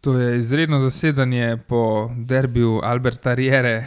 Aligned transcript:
To 0.00 0.18
je 0.18 0.38
izredno 0.38 0.78
zasedanje 0.78 1.56
po 1.68 2.10
derbiju 2.16 2.80
Alberta 2.82 3.34
Riere, 3.34 3.86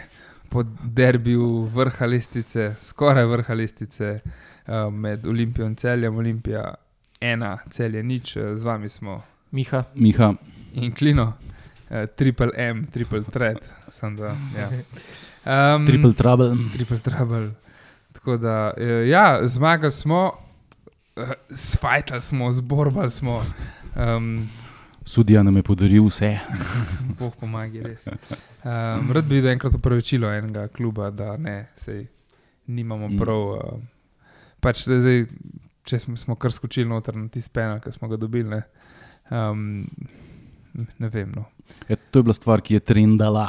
po 0.50 0.64
derbiju 0.84 1.64
vrha 1.64 2.06
listice, 2.06 2.76
skoraj 2.82 3.26
vrha 3.26 3.54
listice 3.54 4.20
uh, 4.68 4.94
med 4.94 5.26
Olimpijo 5.26 5.68
in 5.68 5.76
celjem. 5.76 6.18
Olimpija 6.18 6.74
ena, 7.22 7.58
celje 7.72 8.04
nič, 8.04 8.36
uh, 8.36 8.44
z 8.56 8.64
vami 8.64 8.90
smo 8.90 9.22
Miha. 9.52 9.84
Miha, 9.96 10.34
in 10.74 10.92
Klino, 10.92 11.34
uh, 11.90 12.06
triple 12.16 12.52
M, 12.58 12.88
triple 12.94 13.24
threat. 13.24 13.64
sem 13.90 14.16
Da, 14.16 14.36
ja. 14.58 14.70
um, 15.76 15.86
triple 15.86 16.14
trouble. 16.14 16.56
triple 16.74 17.00
trouble. 17.00 17.50
Tako 18.14 18.38
da, 18.38 18.74
eh, 18.78 19.08
ja, 19.10 19.40
zmagali 19.48 19.92
smo, 19.92 20.32
uh, 21.16 21.24
sfajtali 21.52 22.22
smo, 22.22 22.52
zborbali 22.52 23.12
smo. 23.12 23.46
Um, 23.96 24.50
Sudija 25.06 25.44
nam 25.44 25.56
je 25.56 25.64
podaril 25.64 26.06
vse. 26.06 26.40
Bog 27.20 27.36
pomaga, 27.36 27.82
res. 27.84 28.06
Um, 28.64 29.12
rad 29.12 29.26
bi 29.26 29.36
videl 29.36 29.52
enkrat 29.52 29.74
upravičilo 29.74 30.30
enega 30.32 30.68
kluba, 30.68 31.10
da 31.12 31.38
ne, 31.38 31.68
sej, 31.76 32.06
nimamo 32.68 33.08
Mm. 33.08 33.18
prav. 33.20 33.42
Uh, 33.42 33.82
pač, 34.60 34.86
da 34.88 35.00
zdaj, 35.00 35.26
če 35.84 36.00
smo, 36.00 36.18
smo 36.18 36.36
kar 36.36 36.52
skočili 36.52 36.88
noter 36.88 37.16
na 37.16 37.28
tisti 37.28 37.52
penal, 37.52 37.80
ki 37.80 37.92
smo 37.92 38.08
ga 38.08 38.18
dobili. 38.18 38.50
Ne, 38.50 38.62
um, 39.30 39.88
ne 41.00 41.10
vem. 41.10 41.32
No. 41.36 41.46
Ja, 41.88 41.96
to 42.12 42.20
je 42.20 42.24
bila 42.24 42.34
stvar, 42.34 42.62
ki 42.62 42.74
je 42.74 42.80
trendala 42.80 43.48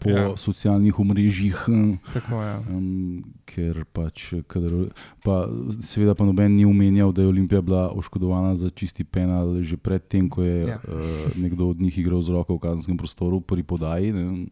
po 0.00 0.10
Ja. 0.10 0.36
socialnih 0.36 0.96
omrežjih. 0.98 1.56
m, 1.68 1.98
Tako, 2.12 2.40
ja. 2.42 2.58
Um, 2.70 3.22
ker 3.44 3.84
pač, 3.92 4.32
kadar, 4.48 4.88
pa, 5.24 5.44
seveda, 5.80 6.14
pa 6.14 6.24
noben 6.24 6.56
ni 6.56 6.64
omenjal, 6.64 7.12
da 7.12 7.22
je 7.22 7.28
Olimpija 7.28 7.60
bila 7.62 7.90
oškodovana 7.92 8.56
za 8.56 8.70
čisti 8.70 9.04
penal 9.04 9.60
že 9.62 9.76
predtem, 9.76 10.28
ko 10.28 10.42
je 10.42 10.66
Ja. 10.68 10.78
uh, 10.88 11.36
nekdo 11.36 11.68
od 11.68 11.80
njih 11.80 11.98
igral 11.98 12.22
z 12.22 12.30
roko 12.32 12.56
v 12.56 12.64
kazenskem 12.64 12.96
prostoru 12.96 13.40
pri 13.40 13.62
podaji. 13.62 14.12
Ne, 14.12 14.46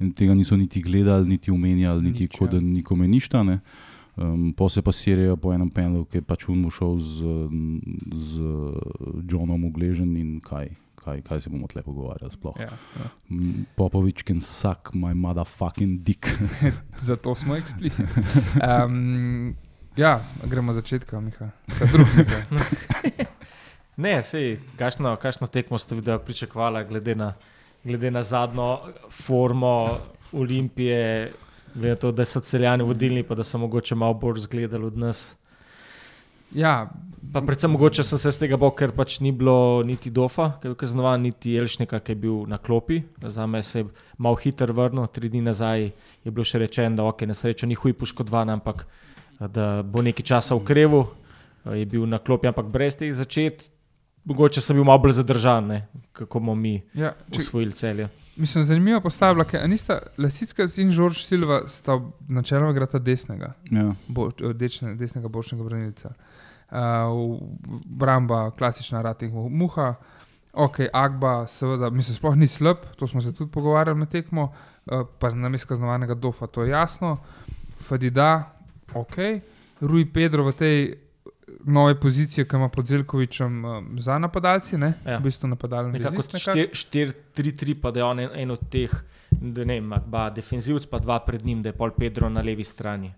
in 0.00 0.12
tega 0.16 0.32
niso 0.34 0.56
niti 0.56 0.80
gledali, 0.80 1.28
niti 1.28 1.50
omenjali, 1.50 2.02
niti 2.02 2.24
Nič, 2.24 2.38
kot 2.38 2.52
ja. 2.52 2.56
da 2.56 2.64
nikome 2.64 3.08
ništa. 3.08 3.42
Ne. 3.42 3.60
Um, 4.16 4.52
pa 4.52 4.68
se 4.68 4.82
pa 4.82 4.92
serijo 4.92 5.36
po 5.36 5.52
enem 5.52 5.70
penelu, 5.70 6.04
ki 6.04 6.18
je 6.18 6.22
pač 6.22 6.48
unmu 6.48 6.70
šel 6.70 6.98
z, 7.00 7.16
z 8.12 8.30
Johnom 9.28 9.64
Ugležen 9.64 10.16
in 10.16 10.40
kaj. 10.40 10.68
Kaj, 11.04 11.22
kaj 11.24 11.40
se 11.40 11.50
bomo 11.50 11.66
tle 11.66 11.82
pogovarjali? 11.82 12.32
sploh? 12.32 12.60
Ja, 12.60 12.76
ja. 13.00 13.08
Mm, 13.30 13.64
Popovič 13.76 14.22
can 14.28 14.40
suck 14.40 14.92
my 14.92 15.14
motherfucking 15.14 16.02
dick. 16.04 16.28
Zato 17.08 17.34
smo 17.34 17.56
eksplicitni. 17.56 18.22
Um, 18.60 19.56
ja, 19.96 20.20
gremo 20.44 20.72
začetka, 20.72 21.20
Miha. 21.20 21.50
Miha. 21.68 22.64
Ne, 24.00 24.22
sej, 24.24 24.56
kakšno, 24.80 25.12
kakšno 25.20 25.46
tekmo 25.52 25.78
ste 25.78 25.98
videli, 25.98 26.22
pričakovali, 26.24 26.84
glede 26.88 27.14
na, 27.14 27.34
glede 27.84 28.10
na 28.10 28.22
zadnjo 28.22 28.78
formo 29.12 29.98
Olimpije, 30.32 31.32
glede 31.74 31.90
na 31.90 31.96
to, 32.00 32.12
da 32.12 32.24
so 32.24 32.40
celjani 32.40 32.86
vodilni, 32.86 33.22
pa 33.22 33.36
da 33.36 33.44
so 33.44 33.58
mogoče 33.58 33.94
malo 33.94 34.14
bolj 34.14 34.40
zgledali 34.46 34.86
od 34.86 34.96
nas. 34.98 35.36
Ja, 36.52 36.90
Pa 37.32 37.38
predvsem 37.40 37.70
mogoče 37.70 38.02
sem 38.02 38.18
se 38.18 38.32
z 38.32 38.40
tega 38.42 38.56
bal, 38.58 38.72
ker 38.74 38.90
pač 38.90 39.20
ni 39.20 39.30
bilo 39.30 39.84
niti 39.86 40.10
Dofa, 40.10 40.48
ki 40.58 40.66
je 40.66 40.70
bil 40.70 40.78
kaznovan, 40.80 41.20
niti 41.22 41.52
Elšnika, 41.54 42.00
ki 42.00 42.10
je 42.10 42.16
bil 42.16 42.40
na 42.48 42.58
klopi. 42.58 43.02
Za 43.22 43.46
me 43.46 43.60
se 43.62 43.78
je 43.78 43.86
malo 44.18 44.34
hitro 44.34 44.74
vrnil, 44.74 45.06
tri 45.06 45.28
dni 45.28 45.44
nazaj 45.46 45.84
je 46.24 46.32
bilo 46.32 46.42
še 46.42 46.58
rečeno, 46.58 46.96
da 46.96 47.04
ok, 47.04 47.22
na 47.22 47.36
srečo 47.38 47.68
ni 47.70 47.76
huj 47.78 47.94
poškodovan, 47.94 48.50
ampak 48.50 48.82
da 49.38 49.82
bo 49.82 50.02
nekaj 50.02 50.26
časa 50.26 50.58
ukreval. 50.58 51.06
Je 51.70 51.86
bil 51.86 52.08
na 52.08 52.18
klopi, 52.18 52.50
ampak 52.50 52.66
brez 52.66 52.98
teh 52.98 53.14
začet. 53.14 53.68
Mogoče 54.24 54.58
sem 54.60 54.74
bil 54.74 54.84
malo 54.84 54.98
bolj 54.98 55.20
zadržan, 55.20 55.70
ne, 55.70 55.78
kako 56.12 56.40
bomo 56.42 56.58
mi 56.58 56.80
ja, 56.98 57.14
če, 57.30 57.44
usvojili 57.44 57.72
celje. 57.72 58.08
mislim, 58.36 58.64
zanimivo 58.64 59.00
postavlja, 59.00 59.44
ker 59.44 59.68
nista 59.70 60.00
Lesicka 60.18 60.66
in 60.82 60.90
Žorž 60.90 61.22
Silva 61.28 61.62
sta 61.68 62.00
načeloma 62.28 62.74
igrata 62.74 62.98
desnega, 62.98 63.54
Ja. 63.70 63.92
bo, 64.08 64.32
dečne, 64.52 64.96
desnega 64.96 65.28
bočnega 65.28 65.62
branilca. 65.64 66.10
Uh, 66.10 66.29
Bramba, 67.84 68.50
klasična 68.50 69.02
rating 69.02 69.34
muha, 69.34 69.94
ok, 70.52 70.76
Agba, 70.92 71.46
seveda, 71.46 71.90
mislim, 71.90 72.16
sploh 72.16 72.36
ni 72.36 72.46
slab, 72.46 72.76
to 72.96 73.06
smo 73.06 73.20
se 73.20 73.34
tudi 73.34 73.50
pogovarjali 73.50 73.98
med 73.98 74.08
tekmo, 74.08 74.52
uh, 74.86 75.06
pa 75.18 75.30
na 75.30 75.48
mestu 75.48 75.68
kaznovanega 75.68 76.14
Dofa, 76.14 76.46
to 76.46 76.62
je 76.62 76.70
jasno, 76.70 77.18
Fadida, 77.80 78.52
ok, 78.94 79.16
Rui 79.80 80.04
Pedro 80.12 80.44
v 80.44 80.52
tej 80.52 80.94
nove 81.64 81.94
poziciji, 82.00 82.44
ki 82.44 82.56
ima 82.56 82.68
pod 82.68 82.86
Zelkovičem 82.86 83.64
um, 83.64 83.88
za 83.98 84.18
napadalci, 84.18 84.78
ne, 84.78 84.94
Ja. 85.06 85.18
v 85.18 85.22
bistvu 85.22 85.48
napadalni 85.48 85.92
Nekako 85.98 86.16
vezist 86.16 86.32
nekako. 86.32 86.60
4-3-3, 86.74 87.80
pa 87.80 87.90
da 87.90 88.00
je 88.00 88.04
on 88.04 88.20
en, 88.20 88.30
en 88.34 88.50
od 88.50 88.68
teh, 88.70 88.90
da 89.30 89.64
ne 89.64 89.80
vem, 89.80 89.94
dva 90.06 90.30
defenzivc, 90.30 90.86
pa 90.86 90.98
dva 90.98 91.18
pred 91.26 91.46
njim, 91.46 91.62
da 91.62 91.68
je 91.68 91.72
pol 91.72 91.90
Pedro 91.90 92.28
na 92.28 92.42
levi 92.42 92.64
strani. 92.64 93.12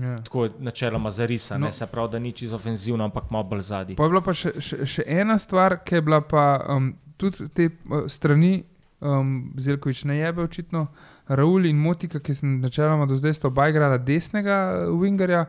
Ja. 0.00 0.16
Tako 0.24 0.44
je 0.44 0.50
načeloma 0.58 1.10
zarisa, 1.10 1.54
No. 1.54 1.60
no. 1.60 1.66
ne 1.66 1.72
se 1.72 1.86
pravi, 1.86 2.12
da 2.12 2.18
ni 2.18 2.32
čisto 2.32 2.56
ofenzivno, 2.56 3.04
ampak 3.04 3.30
malo 3.30 3.44
bolj 3.44 3.60
zadnji. 3.60 3.96
Pa 3.96 4.04
je 4.04 4.08
bila 4.08 4.20
pa 4.20 4.34
še, 4.34 4.52
še, 4.60 4.86
še 4.86 5.02
ena 5.06 5.38
stvar, 5.38 5.80
ki 5.84 5.94
je 5.94 6.02
bila 6.02 6.20
pa 6.20 6.44
um, 6.68 6.92
tudi 7.16 7.48
te 7.54 7.66
uh, 7.68 8.06
strani, 8.08 8.62
um, 9.00 9.52
Zelkovič 9.58 10.04
ne 10.04 10.16
jebe, 10.18 10.42
očitno, 10.42 10.86
Raul 11.28 11.66
in 11.66 11.76
Motika, 11.78 12.20
ki 12.20 12.34
sem 12.34 12.56
načeloma 12.60 13.06
do 13.06 13.16
zdaj 13.16 13.34
sta 13.34 13.48
oba 13.48 13.68
igrala 13.68 13.98
desnega 13.98 14.86
uh, 14.86 14.94
wingerja, 15.00 15.44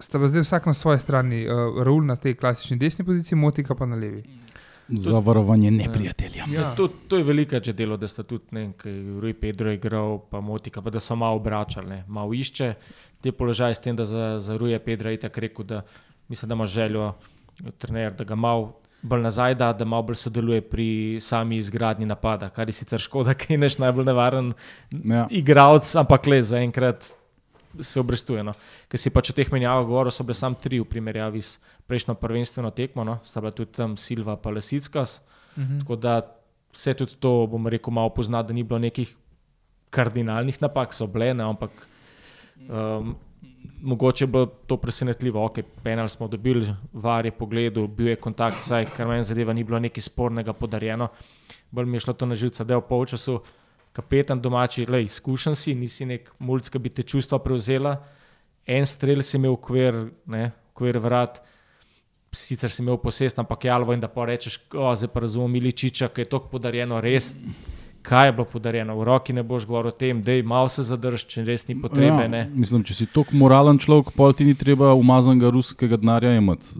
sta 0.00 0.18
pa 0.18 0.28
zdaj 0.28 0.42
vsak 0.46 0.66
na 0.66 0.74
svoji 0.74 1.00
strani, 1.00 1.44
uh, 1.46 1.82
Raul 1.84 2.04
na 2.06 2.16
tej 2.16 2.34
klasični 2.34 2.78
desni 2.78 3.04
poziciji, 3.04 3.38
Motika 3.38 3.74
pa 3.74 3.86
na 3.86 3.96
levi. 3.96 4.24
Zavarovanje 4.88 5.70
neprijatelja. 5.70 6.44
Ja. 6.52 6.74
To, 6.74 6.88
to 6.88 7.16
je 7.16 7.24
velika 7.24 7.60
že 7.64 7.72
delo, 7.72 7.96
da 7.96 8.08
sta 8.08 8.22
tudi, 8.22 8.44
ne 8.50 8.60
vem, 8.60 8.72
kaj 8.72 8.92
je 8.92 9.20
Rui 9.20 9.34
Pedro 9.34 9.72
igral, 9.72 10.18
pa 10.30 10.40
Motika, 10.40 10.82
pa 10.82 10.90
da 10.90 11.00
so 11.00 11.16
malo 11.16 11.36
obračali, 11.36 11.88
ne, 11.88 12.04
malo 12.08 12.32
išče 12.34 12.74
te 13.20 13.32
položaje 13.32 13.74
s 13.74 13.80
tem, 13.80 13.96
da 13.96 14.04
za, 14.04 14.38
za 14.40 14.56
Rui 14.56 14.78
Pedro 14.78 15.10
je 15.10 15.16
tako 15.16 15.40
rekel, 15.40 15.64
da 15.64 15.82
mislim, 16.28 16.48
da 16.48 16.54
ima 16.54 16.66
željo 16.66 17.12
trener, 17.78 18.12
da 18.14 18.24
ga 18.24 18.34
malo 18.34 18.72
bolj 19.02 19.20
nazaj 19.22 19.54
da, 19.54 19.72
da 19.72 19.84
malo 19.84 20.02
bolj 20.02 20.14
sodeluje 20.16 20.60
pri 20.60 21.18
sami 21.20 21.56
izgradnji 21.56 22.06
napada, 22.06 22.48
kar 22.48 22.68
je 22.68 22.72
sicer 22.72 23.00
škoda, 23.00 23.34
ker 23.38 23.50
je 23.50 23.58
naš 23.58 23.78
najbolj 23.78 24.04
nevaren 24.04 24.52
Ja. 24.90 25.26
igralec, 25.30 25.94
ampak 25.96 26.26
le 26.26 26.42
zaenkrat 26.42 27.17
se 27.80 28.00
obrestuje. 28.00 28.42
No. 28.44 28.54
Ker 28.88 29.00
si 29.00 29.10
pač 29.10 29.30
o 29.30 29.36
teh 29.36 29.50
menjavah 29.52 29.86
govoril, 29.86 30.14
so 30.14 30.26
bile 30.26 30.38
samo 30.38 30.58
tri 30.60 30.80
v 30.80 30.88
primerjavi 30.88 31.42
s 31.42 31.58
prejšnjo 31.86 32.16
prvenstveno 32.20 32.70
tekmo, 32.70 33.04
no. 33.04 33.18
sta 33.24 33.40
bila 33.40 33.52
tudi 33.52 33.76
tam 33.76 33.96
Silva 33.96 34.36
pa 34.36 34.50
Lesickas. 34.50 35.20
Mhm. 35.56 35.84
Tako 35.84 35.96
da 35.96 36.20
vse 36.72 36.94
tudi 36.94 37.16
to, 37.20 37.46
bom 37.50 37.66
rekel, 37.66 37.92
malo 37.92 38.12
pozna, 38.14 38.42
da 38.42 38.52
ni 38.52 38.62
bilo 38.62 38.78
nekih 38.78 39.14
kardinalnih 39.90 40.60
napak, 40.62 40.92
so 40.92 41.06
bile, 41.08 41.32
ne, 41.34 41.44
ampak 41.44 41.72
um, 42.68 43.16
mogoče 43.80 44.24
je 44.24 44.28
bilo 44.28 44.46
to 44.46 44.76
presenetljivo. 44.76 45.44
Ok, 45.44 45.60
penal 45.82 46.08
smo 46.08 46.28
dobili, 46.28 46.74
var 46.92 47.26
je 47.26 47.32
pogledal, 47.32 47.86
bil 47.86 48.08
je 48.08 48.16
kontakt, 48.16 48.60
saj 48.60 48.90
kar 48.96 49.08
meni 49.08 49.24
zadeva, 49.24 49.52
ni 49.52 49.64
bilo 49.64 49.78
nekaj 49.78 50.02
spornega 50.02 50.52
podarjeno. 50.52 51.08
Bolj 51.70 51.86
mi 51.86 51.96
je 51.96 52.00
šlo 52.00 52.12
to 52.12 52.26
na 52.26 52.34
živce, 52.34 52.64
da 52.64 52.74
je 52.74 52.80
v 52.80 52.88
polčasu 52.88 53.40
kapetan 53.98 54.40
domači, 54.40 54.86
le 54.86 55.02
izkušen 55.02 55.56
si, 55.58 55.74
nisi 55.74 56.06
nek 56.06 56.30
mulj, 56.38 56.70
ki 56.70 56.78
bi 56.82 56.92
te 56.94 57.02
čustva 57.02 57.40
prevzela. 57.42 57.96
En 58.68 58.86
strel 58.86 59.24
si 59.26 59.38
imel 59.38 59.56
ukvir, 59.56 59.96
ne, 60.30 60.50
ukvir 60.70 61.00
vrat. 61.02 61.40
Sicer 62.30 62.70
si 62.70 62.82
imel 62.84 63.00
posest, 63.02 63.40
ampak 63.40 63.64
je 63.64 63.72
alvo 63.74 63.96
in 63.96 64.04
da 64.04 64.10
pa 64.12 64.28
rečeš, 64.28 64.60
o, 64.76 64.92
zdaj 64.94 65.10
pa 65.10 65.24
razumem, 65.24 65.56
miličiča, 65.58 66.12
ki 66.12 66.26
je 66.26 66.30
to 66.30 66.42
podarjeno, 66.52 67.00
res. 67.02 67.32
Kaj 68.02 68.28
je 68.28 68.32
bilo 68.32 68.44
podarjeno, 68.48 68.94
v 68.96 69.04
roki 69.04 69.32
ne 69.36 69.42
boš 69.42 69.66
govoril 69.66 69.90
o 69.90 69.96
tem, 69.96 70.22
da 70.22 70.32
je 70.32 70.42
malo 70.46 70.68
se 70.72 70.82
zadrž, 70.86 71.24
če 71.28 71.42
res 71.44 71.66
ni 71.68 71.74
potrebe. 71.76 72.24
Ja. 72.24 72.46
mislim, 72.54 72.84
če 72.86 72.94
si 72.94 73.06
tako 73.10 73.36
moralen 73.36 73.76
človek, 73.78 74.14
pol 74.16 74.32
ti 74.32 74.46
ni 74.46 74.54
treba 74.56 74.94
umazanega 74.96 75.50
ruskega 75.52 75.98
denarja 76.00 76.30
imeti. 76.38 76.72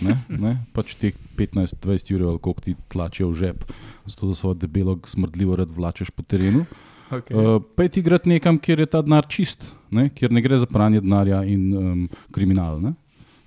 Ne, 0.00 0.16
ne? 0.28 0.52
Pač 0.72 0.94
teh 0.96 1.18
15-20 1.36 2.14
ur 2.16 2.38
koliko 2.40 2.60
ti 2.64 2.76
tlačijo 2.88 3.28
v 3.34 3.34
žep, 3.42 3.66
zato 4.06 4.30
da 4.30 4.38
svojo 4.38 4.54
debelo 4.62 4.96
smrdljivo 5.04 5.56
rad 5.60 5.68
vlačeš 5.74 6.10
po 6.14 6.22
terenu. 6.22 6.64
Okay. 7.12 7.36
Uh, 7.36 7.60
Pej 7.76 7.88
ti 7.92 8.00
igrati 8.00 8.30
nekam, 8.30 8.56
kjer 8.56 8.80
je 8.80 8.86
ta 8.86 9.02
denar 9.04 9.26
čist, 9.28 9.66
ne? 9.92 10.08
kjer 10.08 10.32
ne 10.32 10.40
gre 10.40 10.56
za 10.56 10.64
pranje 10.66 11.02
denarja 11.04 11.42
in 11.44 11.66
um, 11.76 12.08
kriminal. 12.32 12.80
Ne? 12.80 12.94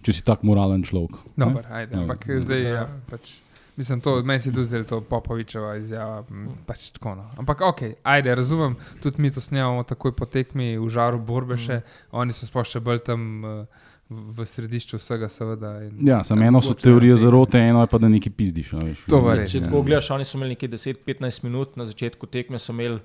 Če 0.06 0.14
si 0.20 0.22
tak 0.22 0.44
moralen 0.46 0.84
človek. 0.86 1.18
Dobar, 1.34 1.66
ajde, 1.74 1.96
Ja. 1.98 2.04
ampak 2.04 2.28
zdaj 2.30 2.60
je. 2.62 2.74
Ja, 2.76 2.84
pač, 3.10 3.32
mislim, 3.76 4.02
to, 4.02 4.24
meni 4.24 4.40
se 4.40 4.50
je 4.50 4.54
tudi 4.54 4.66
zdelo 4.66 4.84
to 4.84 5.02
Popovičeva 5.02 5.76
izjava. 5.76 6.24
m, 6.30 6.48
Pač 6.66 6.90
tako, 6.90 7.16
no. 7.16 7.30
Ampak 7.38 7.62
ok, 7.62 7.82
ajde, 8.04 8.36
razumem, 8.36 8.76
tudi 9.04 9.22
mi 9.22 9.32
to 9.32 9.42
snemamo 9.42 9.84
takoj 9.84 10.12
po 10.12 10.26
tekmi 10.26 10.78
v 10.78 10.90
žaru 10.90 11.20
borbe 11.20 11.58
še, 11.58 11.82
oni 12.12 12.34
so 12.34 12.46
sploh 12.46 12.66
še 12.66 12.80
bolj 12.80 13.04
tam 13.06 13.44
uh, 13.44 13.66
v 14.10 14.38
v 14.38 14.46
središču 14.46 14.98
vsega, 14.98 15.30
seveda. 15.30 15.82
In, 15.84 16.08
Ja, 16.08 16.24
samo 16.24 16.46
eno 16.46 16.62
so 16.62 16.74
teorije 16.74 17.16
zarote, 17.16 17.58
eno 17.58 17.82
je 17.82 17.88
pa, 17.88 17.98
da 17.98 18.08
nekaj 18.08 18.32
pizdiš. 18.32 18.74
a 18.74 18.78
veš. 18.78 19.06
To 19.10 19.20
res, 19.26 19.52
Če 19.52 19.58
ja. 19.58 19.66
tako 19.66 19.82
gledaš, 19.82 20.10
oni 20.14 20.26
so 20.26 20.38
imeli 20.38 20.54
nekaj 20.54 20.70
10-15 20.70 21.44
minut, 21.44 21.74
na 21.76 21.86
začetku 21.86 22.28
tekme 22.28 22.60
so 22.60 22.70
imeli 22.72 23.00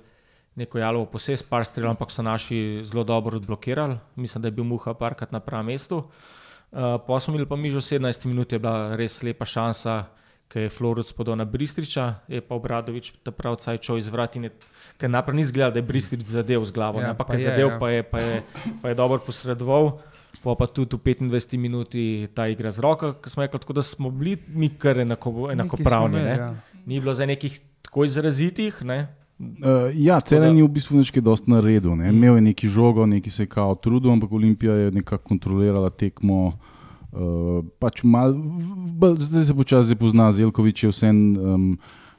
neko 0.55 0.77
jalovo 0.77 1.05
posest, 1.07 1.47
par 1.49 1.65
strelov, 1.65 1.95
ampak 1.95 2.11
so 2.11 2.21
naši 2.21 2.83
zelo 2.85 3.03
dobro 3.03 3.37
odblokirali. 3.37 3.97
Mislim, 4.15 4.41
da 4.41 4.47
je 4.47 4.51
bil 4.51 4.63
Muha 4.63 4.93
parkrat 4.93 5.31
na 5.31 5.39
pravem 5.39 5.65
mestu. 5.73 6.03
Uh, 6.71 7.01
pa 7.01 7.19
smo 7.19 7.33
imeli 7.33 7.49
pa 7.49 7.55
mi 7.55 7.69
že 7.71 7.81
v 7.81 7.99
17 7.99 8.25
minut, 8.25 8.51
je 8.51 8.59
bila 8.59 8.95
res 8.95 9.23
lepa 9.23 9.45
šansa, 9.45 10.05
ki 10.51 10.59
je 10.59 10.69
Florec 10.69 11.07
podal 11.11 11.35
na 11.35 11.45
Bristriča, 11.45 12.19
je 12.27 12.41
pa 12.41 12.53
Obradovič 12.53 13.13
ta 13.23 13.31
prav 13.31 13.55
cajčo 13.55 13.95
iz 13.95 14.07
vrat 14.07 14.35
in 14.35 14.43
je, 14.43 14.51
ker 14.97 15.07
naprej 15.07 15.35
ni 15.35 15.41
izgledal, 15.41 15.71
da 15.71 15.79
je 15.79 15.85
Bristrič 15.85 16.27
zadev 16.27 16.59
z 16.61 16.71
glavo, 16.71 16.99
Ja, 16.99 17.09
ampak 17.09 17.23
pa 17.25 17.33
je 17.33 17.39
je, 17.39 17.43
zadev, 17.45 17.67
ja. 17.69 17.79
pa 17.79 17.87
je, 17.89 18.03
pa 18.03 18.19
je, 18.19 18.43
pa 18.81 18.89
je 18.89 18.95
dobro 18.95 19.19
posredoval. 19.19 19.99
Pa, 20.41 20.55
pa 20.55 20.65
tudi 20.65 20.91
v 20.91 20.99
25 21.29 21.55
minuti 21.55 22.03
ta 22.33 22.47
igra 22.47 22.67
z 22.67 22.79
roko, 22.79 23.13
ki 23.13 23.29
smo 23.29 23.43
rekli, 23.43 23.59
tako 23.59 23.73
da 23.73 23.81
smo 23.81 24.09
bili 24.09 24.35
mi 24.49 24.69
kar 24.71 24.97
enako, 24.97 25.51
enakopravni. 25.51 26.17
Nekaj 26.17 26.27
Ne? 26.27 26.35
imeli, 26.35 26.41
ja. 26.41 26.55
Ni 26.85 26.99
bilo 26.99 27.13
za 27.13 27.25
nekih 27.25 27.51
tako 27.81 28.05
izrazitih. 28.05 28.81
Ne? 28.81 29.07
Uh, 29.39 29.47
ja, 29.93 30.19
cel 30.19 30.39
da- 30.39 30.49
ni 30.49 30.61
v 30.61 30.67
bistvu 30.69 30.97
nič 30.97 31.09
kaj 31.09 31.21
dosti 31.21 31.47
naredil. 31.47 31.95
Ne. 31.95 32.05
Mm. 32.05 32.15
Imel 32.15 32.35
je 32.35 32.41
neki 32.43 32.67
žogo, 32.67 33.05
neki 33.05 33.29
se 33.29 33.43
je 33.43 33.47
kao 33.47 33.75
trudil, 33.75 34.11
ampak 34.11 34.31
Olimpija 34.31 34.73
je 34.75 34.91
nekako 34.91 35.23
kontrolirala 35.27 35.89
tekmo. 35.89 36.57
Uh, 37.11 37.65
pač 37.79 38.03
mal, 38.07 38.31
v- 38.31 38.95
bolj- 38.95 39.19
zdaj 39.19 39.51
se 39.51 39.55
počasi 39.55 39.95
pozna, 39.99 40.31
Zelkovič 40.31 40.83
je 40.83 40.91
vsem 40.93 41.15
um, 41.35 41.65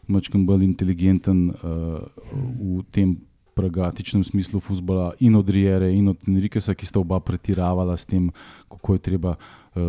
mačkam 0.05 0.45
bolj 0.45 0.67
inteligenten 0.69 1.49
uh, 1.49 2.05
v 2.61 2.85
tem 2.93 3.17
pragmatičnem 3.57 4.25
smislu 4.25 4.61
futbola 4.61 5.13
in 5.21 5.37
od 5.37 5.49
Rijere 5.49 5.93
in 5.93 6.09
od 6.09 6.29
Enrikesa, 6.29 6.75
ki 6.77 6.89
sta 6.89 7.01
oba 7.01 7.21
pretiravala 7.21 7.97
s 7.97 8.05
tem, 8.05 8.29
kako 8.69 8.97
je 8.97 9.01
treba 9.01 9.37
uh, 9.37 9.81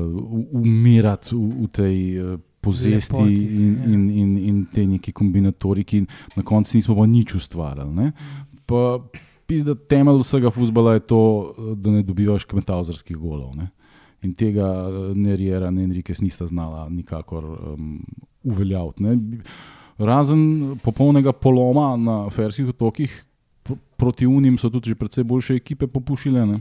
umirati 0.52 1.36
v, 1.36 1.44
v 1.64 1.68
tej 1.72 1.98
uh, 2.20 2.40
pozesti 2.64 3.20
Lepoti, 3.20 3.36
in, 3.36 3.76
ja. 3.76 3.86
in, 3.92 4.02
in, 4.10 4.32
in 4.38 4.66
te 4.72 4.88
neki 4.88 5.12
kombinatoriki. 5.12 6.06
Na 6.40 6.44
koncu 6.48 6.80
nismo 6.80 6.96
pa 6.96 7.06
nič 7.08 7.36
ustvarjali. 7.36 7.92
Ne? 7.92 8.08
Pa 8.64 9.04
pizda, 9.48 9.76
temelj 9.76 10.24
vsega 10.24 10.52
futbola 10.54 10.96
je 10.96 11.04
to, 11.12 11.22
eh, 11.52 11.76
da 11.76 11.92
ne 11.92 12.04
dobivaš 12.08 12.48
kmetavzarskih 12.48 13.20
golov. 13.20 13.52
Ne? 13.60 13.68
In 14.24 14.34
tega 14.34 14.68
eh, 14.88 15.12
ne 15.16 15.36
Rijera, 15.36 15.72
ne 15.72 15.84
Enriquez 15.84 16.22
nista 16.22 16.48
znala 16.48 16.88
nikakor 16.90 17.44
um, 17.44 18.00
uveljaviti. 18.44 19.04
ne. 19.04 19.18
Razen 19.98 20.76
popolnega 20.84 21.32
poloma 21.32 21.96
na 21.98 22.30
Ferskih 22.30 22.68
otokih, 22.68 23.26
pr 23.64 23.76
proti 23.98 24.28
Unim 24.28 24.58
so 24.58 24.70
tudi 24.70 24.90
že 24.90 24.96
precej 24.96 25.24
boljše 25.24 25.56
ekipe 25.56 25.88
popušile. 25.88 26.46
Ne? 26.46 26.60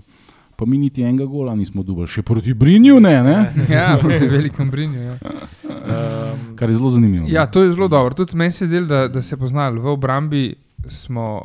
Pa 0.57 0.67
mi 0.67 0.79
niti 0.79 1.03
enega 1.03 1.25
gola 1.25 1.55
nismo 1.55 1.83
dobili, 1.83 2.07
še 2.07 2.23
proti 2.23 2.55
Brinju 2.55 3.01
ne, 3.01 3.23
ne? 3.23 3.39
Ja, 3.75 3.97
proti 4.01 4.29
velikem 4.29 4.71
brinju. 4.71 5.01
Ja. 5.01 5.17
Um, 5.65 6.57
kar 6.57 6.71
je 6.71 6.77
zelo 6.77 6.91
zanimivo. 6.91 7.25
ne. 7.25 7.33
ja, 7.33 7.47
to 7.47 7.63
je 7.63 7.73
zelo 7.73 7.89
dobro. 7.89 8.15
Tudi 8.15 8.37
meni 8.37 8.51
se 8.51 8.67
zdi, 8.67 8.85
da, 8.87 9.09
da 9.09 9.23
se 9.23 9.37
poznali 9.37 9.81
v 9.81 9.87
obrambi. 9.87 10.55
Smo, 10.85 11.43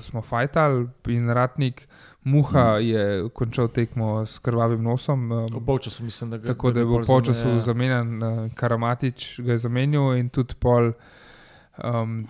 smo 0.00 0.22
fajtali 0.22 0.88
in 1.06 1.28
ratnik 1.28 1.88
Muha 2.22 2.76
je 2.76 3.28
končal 3.30 3.68
tekmo 3.68 4.26
s 4.26 4.38
krvavim 4.38 4.82
nosom. 4.82 5.28
v 5.28 5.56
Um, 5.56 5.66
polčasu 5.66 6.04
mislim, 6.04 6.30
da 6.30 6.36
ga 6.36 6.46
tako 6.46 6.70
da 6.70 6.80
je 6.80 6.86
bil 6.86 6.98
v 6.98 7.06
polčasu 7.06 7.40
zame- 7.40 7.54
ja. 7.54 7.60
zamenjan, 7.60 8.22
uh, 8.22 8.52
Karamatič 8.54 9.40
ga 9.40 9.52
je 9.52 9.58
zamenjal 9.58 10.14
in 10.14 10.28
tudi 10.28 10.54
pol. 10.54 10.92
Um, 11.84 12.26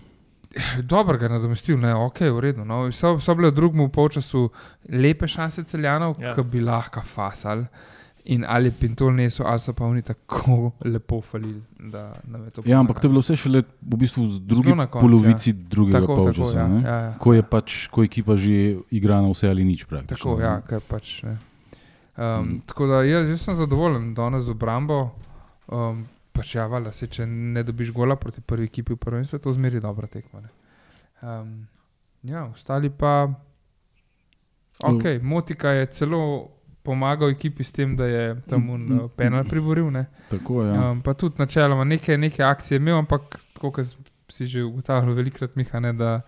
Dobro 0.82 1.18
ga 1.18 1.24
je 1.24 1.30
nadomestil, 1.30 1.78
ne, 1.78 1.94
ok, 1.94 2.20
v 2.20 2.40
redu. 2.40 2.64
No. 2.64 2.90
So, 2.92 3.20
so 3.20 3.34
bile 3.34 3.50
v 3.50 3.54
drugem 3.54 3.90
polčasu 3.90 4.50
lepe 4.88 5.28
šanse 5.28 5.62
celjanov, 5.62 6.16
Ja. 6.18 6.28
ja. 6.28 6.34
ki 6.34 6.42
bi 6.42 6.60
lahko 6.60 7.00
fasali. 7.00 7.66
In 8.24 8.44
ali 8.48 8.70
Pintol 8.70 9.14
nesel, 9.14 9.46
ali 9.46 9.58
so 9.58 9.72
pa 9.72 9.84
oni 9.84 10.02
tako 10.02 10.72
lepo 10.92 11.20
falili, 11.20 11.62
da 11.78 12.12
nam 12.24 12.44
je 12.44 12.50
to 12.50 12.62
Ja, 12.66 12.78
ampak 12.80 13.00
to 13.00 13.06
je 13.06 13.10
bilo 13.10 13.20
vse 13.20 13.36
šele 13.36 13.62
v 13.82 13.96
bistvu 13.96 14.26
drugi 14.40 14.68
Zelo 14.68 14.76
na 14.76 14.86
koncu, 14.86 15.06
polovici 15.06 15.52
drugega 15.52 16.00
Tako, 16.00 16.14
tako, 16.14 16.24
polčasa. 16.24 16.58
ja, 16.58 16.66
ja, 16.84 16.98
ja. 17.00 17.14
Ko 17.18 17.34
je 17.34 17.42
pač, 17.42 17.86
ko 17.88 18.04
ekipa 18.04 18.36
že 18.36 18.76
igra 18.90 19.20
na 19.20 19.30
vse 19.32 19.48
ali 19.48 19.64
nič. 19.64 19.84
praktično, 19.84 20.16
Tako, 20.16 20.38
ne. 20.38 20.44
ja, 20.44 20.60
ker 20.60 20.80
pač 20.80 21.22
ne. 21.22 21.30
Um, 21.30 21.40
Mm. 22.20 22.60
Tako 22.66 22.86
da 22.86 23.02
jaz, 23.02 23.28
jaz 23.28 23.40
sem 23.40 23.54
zadovoljen 23.56 24.14
danes 24.14 24.44
z 24.44 24.50
obrambo. 24.50 25.10
Um, 25.68 26.04
pač 26.32 26.54
ja, 26.54 26.66
valjda, 26.66 26.92
se, 26.92 27.06
če 27.06 27.24
ne 27.26 27.62
dobiš 27.62 27.92
gola 27.92 28.16
proti 28.16 28.40
prvi 28.40 28.64
ekipi 28.68 28.92
v 28.92 28.96
prvenstvu, 29.00 29.38
je 29.38 29.42
to 29.42 29.52
zmeri 29.52 29.80
dobra 29.80 30.06
tekma. 30.06 30.40
ne. 30.40 30.48
Um, 31.22 31.66
ja, 32.22 32.44
ostali 32.44 32.90
pa. 32.90 33.28
Okay, 34.84 35.22
Motika 35.22 35.70
je 35.70 35.86
celo 35.86 36.48
pomagal 36.82 37.30
ekipi 37.30 37.64
s 37.64 37.72
tem, 37.72 37.96
da 37.96 38.06
je 38.06 38.36
tam 38.48 38.60
Mm, 38.64 38.70
un, 38.70 38.80
mm, 38.80 38.98
uh, 39.04 39.10
penal 39.16 39.44
priboril. 39.44 39.90
Ne. 39.90 40.06
Tako 40.30 40.62
je. 40.64 40.74
Ja. 40.74 40.90
Um, 40.90 41.00
pa 41.02 41.14
tudi 41.14 41.34
načeloma 41.38 41.84
neke, 41.84 42.16
neke 42.18 42.42
akcije 42.42 42.76
imel, 42.76 42.98
ampak 42.98 43.38
tako 43.54 43.70
kot 43.70 43.96
si 44.28 44.46
že 44.46 44.62
ugotavljal 44.64 45.14
velikrat, 45.14 45.56
Miha, 45.56 45.80
ne, 45.80 45.92
da 45.92 46.20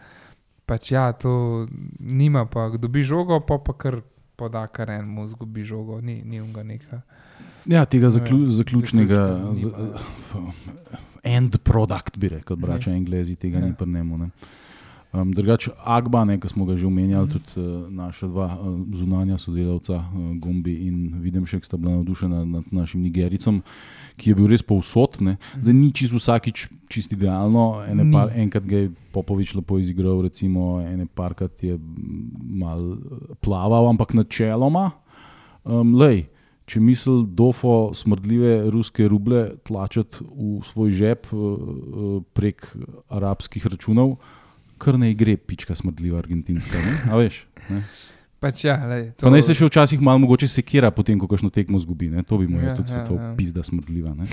pač 0.67 0.93
ja, 0.93 1.13
to 1.13 1.67
nima, 2.01 2.47
pa 2.47 2.69
dobi 2.79 3.03
žogo, 3.03 3.41
pa 3.41 3.59
pa 3.59 3.73
kar 3.73 4.01
poda, 4.37 4.67
kar 4.67 4.91
en 4.91 5.07
mu 5.09 5.27
zgubi 5.29 5.65
žogo, 5.65 6.01
ni, 6.01 6.23
ni 6.25 6.41
unga 6.41 6.63
neka. 6.63 7.03
ja, 7.67 7.85
tega 7.85 8.11
zaklju, 8.11 8.39
vem, 8.39 8.51
zaključnega, 8.51 9.21
zaključka 9.55 9.55
z, 9.55 11.03
end 11.23 11.59
product, 11.63 12.19
bi 12.19 12.29
rekel, 12.29 12.57
brača 12.57 12.91
Englezi, 12.91 13.37
tega 13.37 13.59
Ja. 13.59 13.65
ni 13.65 14.19
ne. 14.19 14.31
Um, 15.13 15.29
drugače, 15.33 15.71
Agba, 15.85 16.25
ki 16.41 16.49
smo 16.49 16.65
ga 16.65 16.73
že 16.77 16.87
omenjali, 16.87 17.29
Mhm. 17.29 17.33
tudi 17.33 17.53
uh, 17.61 17.91
naša 17.93 18.27
dva 18.33 18.47
uh, 18.57 18.81
zunanja 18.97 19.39
sodelavca, 19.39 19.95
uh, 19.95 20.37
Gombi 20.41 20.73
in 20.89 21.21
Videmšek, 21.21 21.65
sta 21.65 21.77
bila 21.77 22.01
navdušena 22.01 22.45
nad 22.45 22.65
našim 22.73 23.03
Nigericom, 23.03 23.63
ki 24.17 24.31
je 24.31 24.35
bil 24.35 24.47
res 24.47 24.63
povsod. 24.63 25.21
Ne. 25.21 25.37
Zdaj 25.61 25.75
ni 25.75 25.93
čisto 25.93 26.17
vsakič 26.17 26.69
čist 26.89 27.13
idealno, 27.13 27.85
ene 27.85 28.09
par, 28.13 28.33
enkrat 28.33 28.65
ga 28.65 28.77
je 28.77 28.91
Popovič 29.13 29.55
lepo 29.55 29.77
izigral, 29.79 30.23
recimo 30.25 30.81
ene 30.81 31.05
parkrat 31.05 31.61
je 31.61 31.77
mal 32.49 32.97
plaval, 33.45 33.93
ampak 33.93 34.15
načeloma, 34.17 34.93
um, 35.65 35.93
lej, 35.93 36.31
če 36.65 36.81
misli 36.81 37.27
dofo 37.29 37.93
smrdljive 37.93 38.71
ruske 38.73 39.05
ruble 39.09 39.59
tlačiti 39.61 40.25
v 40.25 40.63
svoj 40.65 40.91
žep 40.91 41.29
uh, 41.33 41.37
uh, 41.37 42.23
prek 42.33 42.65
arabskih 43.13 43.67
računov, 43.67 44.17
kar 44.83 44.99
ne 44.99 45.13
gre, 45.15 45.37
pička 45.39 45.77
smrdljiva 45.79 46.19
argentinska. 46.19 46.79
Ne? 46.83 46.97
A 47.13 47.21
veš? 47.21 47.45
Ne? 47.71 47.83
Pač 48.43 48.65
ja, 48.67 48.75
lej, 48.91 49.13
Pa 49.23 49.31
naj 49.31 49.45
se 49.47 49.55
še 49.55 49.69
včasih 49.69 50.01
malo 50.03 50.19
mogoče 50.25 50.49
sekira, 50.51 50.91
potem 50.91 51.21
ko 51.21 51.29
kakšno 51.31 51.53
tekmo 51.55 51.79
zgubi. 51.79 52.11
Ne? 52.11 52.27
To 52.27 52.41
bi 52.41 52.51
mu 52.51 52.59
jaz 52.59 52.73
Ja, 52.73 52.77
tudi 52.81 52.91
ja, 52.91 52.99
svetoval, 52.99 53.23
ja. 53.23 53.35
pizda 53.39 53.63
smrdljiva. 53.63 54.17
Ne? 54.19 54.27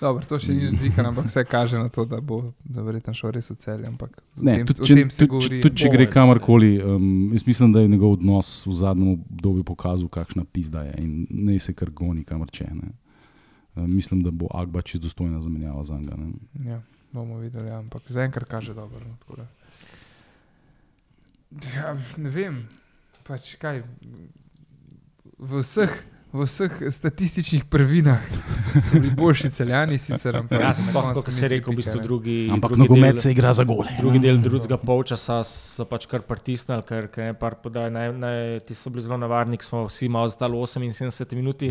Dobro, 0.00 0.24
to 0.24 0.38
še 0.40 0.54
ni 0.56 0.70
zika, 0.80 1.04
ampak 1.04 1.28
vse 1.28 1.44
kaže 1.44 1.76
na 1.76 1.90
to, 1.92 2.06
da 2.08 2.22
bo 2.24 2.54
da 2.64 2.80
verjetno 2.80 3.12
šel 3.12 3.34
res 3.36 3.50
v 3.52 3.56
celje. 3.60 3.84
Ne, 3.84 4.54
tem, 4.62 4.64
tudi, 4.64 4.80
če, 4.88 4.96
tudi, 5.12 5.28
govori. 5.28 5.60
tudi 5.60 5.82
če 5.82 5.92
gre 5.92 6.06
kamorkoli, 6.08 6.70
um, 6.80 7.04
jaz 7.36 7.44
mislim, 7.44 7.74
da 7.76 7.84
je 7.84 7.92
njegov 7.92 8.16
odnos 8.16 8.64
v 8.64 8.78
zadnjem 8.80 9.12
obdobju 9.18 9.66
pokazal, 9.68 10.08
kakšna 10.08 10.46
pizda 10.48 10.86
je 10.88 10.96
in 11.04 11.28
ne 11.28 11.60
se 11.60 11.76
kar 11.76 11.92
goni 11.92 12.24
kamor 12.24 12.48
če. 12.48 12.64
Ne. 12.72 12.94
Um, 13.76 13.92
mislim, 13.92 14.24
da 14.24 14.32
bo 14.32 14.48
Agba 14.56 14.80
čist 14.80 15.04
dostojna 15.04 15.44
zamenjava 15.44 15.84
za 15.84 16.00
njega. 16.00 16.16
Ja, 16.64 16.80
bomo 17.12 17.36
videli, 17.44 17.68
ja, 17.68 17.84
ampak 17.84 18.08
zaenkrat 18.08 18.48
kaže 18.48 18.72
dobro. 18.72 19.04
no. 19.04 19.44
Ja, 21.50 21.96
ne 22.16 22.30
vem, 22.30 22.62
pač 23.26 23.56
kaj. 23.58 23.82
V 25.40 25.62
vseh, 25.64 25.90
v 26.30 26.44
vseh 26.46 26.74
statističnih 26.92 27.64
prvinah 27.66 28.20
so 28.76 29.00
bili 29.00 29.10
boljši 29.18 29.50
celjani, 29.56 29.96
sicer. 29.98 30.36
Ampak 30.36 30.60
Ja, 30.62 30.70
sploh 30.76 31.08
kot 31.16 31.30
se 31.32 31.42
je 31.44 31.48
rekel, 31.56 31.72
v 31.74 31.80
bistvu 31.80 32.02
drugi. 32.04 32.36
Ampak 32.52 32.76
drugi 32.76 32.84
nogomet 32.84 33.16
del- 33.16 33.22
se 33.24 33.32
igra 33.32 33.50
za 33.56 33.64
gole. 33.66 33.88
Drugi 33.98 34.20
del 34.22 34.38
drugega 34.38 34.76
polčasa 34.78 35.40
so 35.48 35.88
pač 35.90 36.06
kar 36.06 36.22
pritisnili, 36.22 36.84
ker, 36.86 37.08
ker 37.10 37.32
je 37.32 37.34
par 37.40 37.56
podaj, 37.64 37.90
naj, 37.90 38.12
naj, 38.14 38.60
ti 38.68 38.76
so 38.78 38.92
bili 38.92 39.02
zelo 39.02 39.18
navarni, 39.18 39.58
smo 39.58 39.88
vsi 39.88 40.06
malo 40.08 40.28
zdali 40.30 40.54
78 40.54 41.34
minut, 41.34 41.64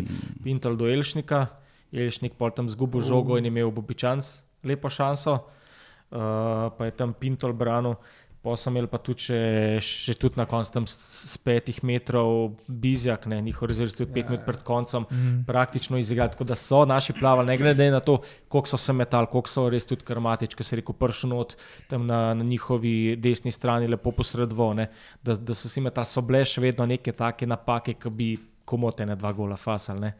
Pintal 0.43 0.75
do 0.75 0.89
Elšnika, 0.91 1.45
Elšnik 1.93 2.35
pol 2.35 2.51
tam 2.51 2.67
zgubil 2.67 2.99
žogo 3.01 3.37
in 3.39 3.45
imel 3.47 3.71
Bobičans 3.71 4.41
lepo 4.65 4.89
šanso, 4.91 5.39
uh, 5.39 6.67
pa 6.75 6.89
je 6.89 6.91
tam 6.97 7.13
Pintal 7.13 7.53
branil. 7.53 7.95
Pa 8.41 8.53
so 8.55 8.69
imeli 8.69 8.87
pa 8.87 8.95
tudi, 8.97 9.19
še, 9.19 9.37
še 9.81 10.13
tudi 10.15 10.39
na 10.39 10.45
koncu 10.45 10.71
tam 10.71 10.85
s, 10.87 10.95
petih 11.37 11.81
metrov 11.83 12.53
bizjak, 12.65 13.25
ne, 13.27 13.41
njihov 13.41 13.67
rezerv 13.67 13.91
tudi 13.91 14.07
pet 14.07 14.23
Ja, 14.23 14.29
minut 14.29 14.39
ja. 14.39 14.45
pred 14.45 14.63
koncem, 14.63 15.03
Mhm. 15.03 15.41
praktično 15.43 15.97
izigrali. 15.97 16.31
Tako 16.31 16.43
da 16.43 16.55
so 16.55 16.85
naši 16.85 17.13
plavali, 17.13 17.47
ne 17.47 17.57
glede 17.57 17.91
na 17.91 17.99
to, 17.99 18.15
koliko 18.47 18.67
so 18.67 18.77
se 18.77 18.93
metali, 18.93 19.27
koliko 19.27 19.49
so 19.49 19.69
res 19.69 19.83
tudi 19.83 20.03
karmatič, 20.03 20.55
ki 20.55 20.63
se 20.63 20.71
je 20.71 20.79
rekel, 20.79 20.95
pršel 20.95 21.29
not 21.29 21.57
tam 21.87 22.07
na, 22.07 22.33
na 22.33 22.43
njihovi 22.43 22.93
desni 23.17 23.51
strani, 23.51 23.87
lepo 23.87 24.11
posredoval, 24.13 24.73
ne, 24.73 24.87
da, 25.21 25.35
da 25.35 25.53
so 25.53 25.67
si 25.67 25.81
metali, 25.81 26.05
so 26.05 26.21
bile 26.21 26.45
še 26.45 26.61
vedno 26.61 26.85
neke 26.85 27.11
take 27.11 27.43
napake, 27.45 27.93
ki 27.95 28.09
bi 28.09 28.29
komote 28.65 29.05
na 29.05 29.15
dva 29.15 29.33
gola 29.33 29.57
fasali. 29.57 29.99
Ne. 29.99 30.13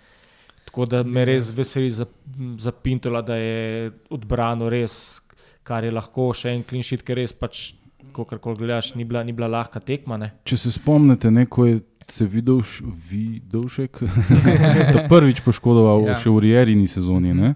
Tako 0.66 0.86
da 0.86 1.04
me 1.04 1.24
res 1.24 1.52
veseli 1.52 1.90
za, 1.90 2.06
za 2.58 2.72
Pintola, 2.74 3.22
da 3.22 3.36
je 3.36 3.92
odbranil 4.10 4.68
res, 4.70 5.22
kar 5.64 5.84
je 5.84 5.92
lahko, 5.92 6.34
še 6.34 6.50
en 6.50 6.64
klinšit, 6.64 7.02
ker 7.02 7.16
res 7.16 7.32
pač, 7.32 7.74
ko 8.12 8.26
kar 8.26 8.40
gledaš, 8.40 8.96
ni 8.96 9.04
bila, 9.04 9.24
ni 9.24 9.32
bila 9.32 9.48
lahka 9.50 9.80
tekma. 9.80 10.18
Ne. 10.18 10.32
Če 10.44 10.58
se 10.58 10.72
spomnite, 10.72 11.30
ne, 11.30 11.46
ko 11.46 11.66
je 11.66 11.80
se 12.08 12.26
videl, 12.26 12.62
vidovšek, 13.06 14.00
prvič 15.12 15.42
poškodoval 15.42 16.04
Ja. 16.04 16.08
ja. 16.08 16.16
še 16.16 16.26
v 16.28 16.40
Rierini 16.40 16.88
sezoni, 16.88 17.32
ne, 17.32 17.54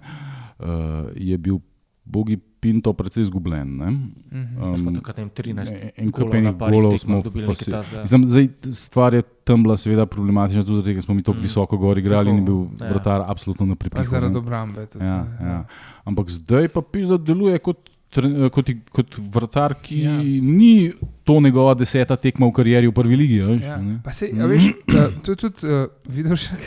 uh, 0.59 0.67
je 1.11 1.37
bil 1.37 1.57
bogi 2.03 2.35
Pinto 2.59 2.93
precej 2.93 3.23
izgubljen. 3.23 3.67
ne. 3.75 3.89
Mhm. 4.31 4.85
Um, 4.85 4.95
takrat 4.95 5.17
vem, 5.17 5.27
13. 5.29 5.73
En- 5.73 5.91
En 5.97 6.07
golov 6.07 6.15
kup 6.21 6.33
enih 6.33 6.53
golov 6.55 6.93
smo 6.95 7.19
dobili 7.19 7.43
takega. 7.49 7.81
Mislim, 7.99 8.23
zdaj, 8.23 8.45
stvar 8.71 9.11
je 9.11 9.21
tam 9.43 9.59
bila 9.59 9.75
seveda 9.75 10.05
problematična, 10.05 10.63
tudi 10.63 10.79
zato, 10.79 10.87
ker 10.89 11.01
smo 11.01 11.13
mi 11.13 11.23
tako 11.23 11.37
Mm. 11.37 11.41
visoko 11.41 11.75
gor 11.77 11.97
igrali 11.97 12.29
in 12.29 12.37
je 12.37 12.41
bil 12.41 12.63
Tako, 12.69 12.79
ja. 12.79 12.89
vratar 12.89 13.19
absolutno 13.25 13.65
na 13.65 13.75
Pa 13.75 13.79
pripihu. 13.81 14.05
zaradi 14.05 14.37
obrambe. 14.37 14.85
Tudi, 14.85 15.03
Ja, 15.03 15.27
ne, 15.33 15.45
ja. 15.45 15.65
Ampak 16.05 16.29
zdaj 16.29 16.67
pa 16.69 16.81
pizda 16.81 17.17
deluje 17.17 17.59
kot, 17.59 17.89
kot, 18.49 18.69
kot 18.89 19.07
vratar, 19.29 19.75
ki 19.75 19.97
Ja. 19.97 20.11
ja. 20.11 20.21
ni 20.41 20.91
to 21.23 21.39
njegova 21.39 21.73
deseta 21.73 22.15
tekma 22.15 22.45
v 22.45 22.51
karieri 22.51 22.87
v 22.87 22.93
prvi 22.93 23.15
ligi. 23.15 23.39
Veš, 23.41 23.61
Ja. 23.63 23.77
ne. 23.77 23.99
Pa 23.99 24.11
se, 24.11 24.29
a 24.33 24.45
veš, 24.45 24.63
da, 24.87 25.09
to 25.17 25.31
je 25.31 25.35
tudi 25.37 25.65
uh, 25.65 25.85
Vidošek 26.05 26.61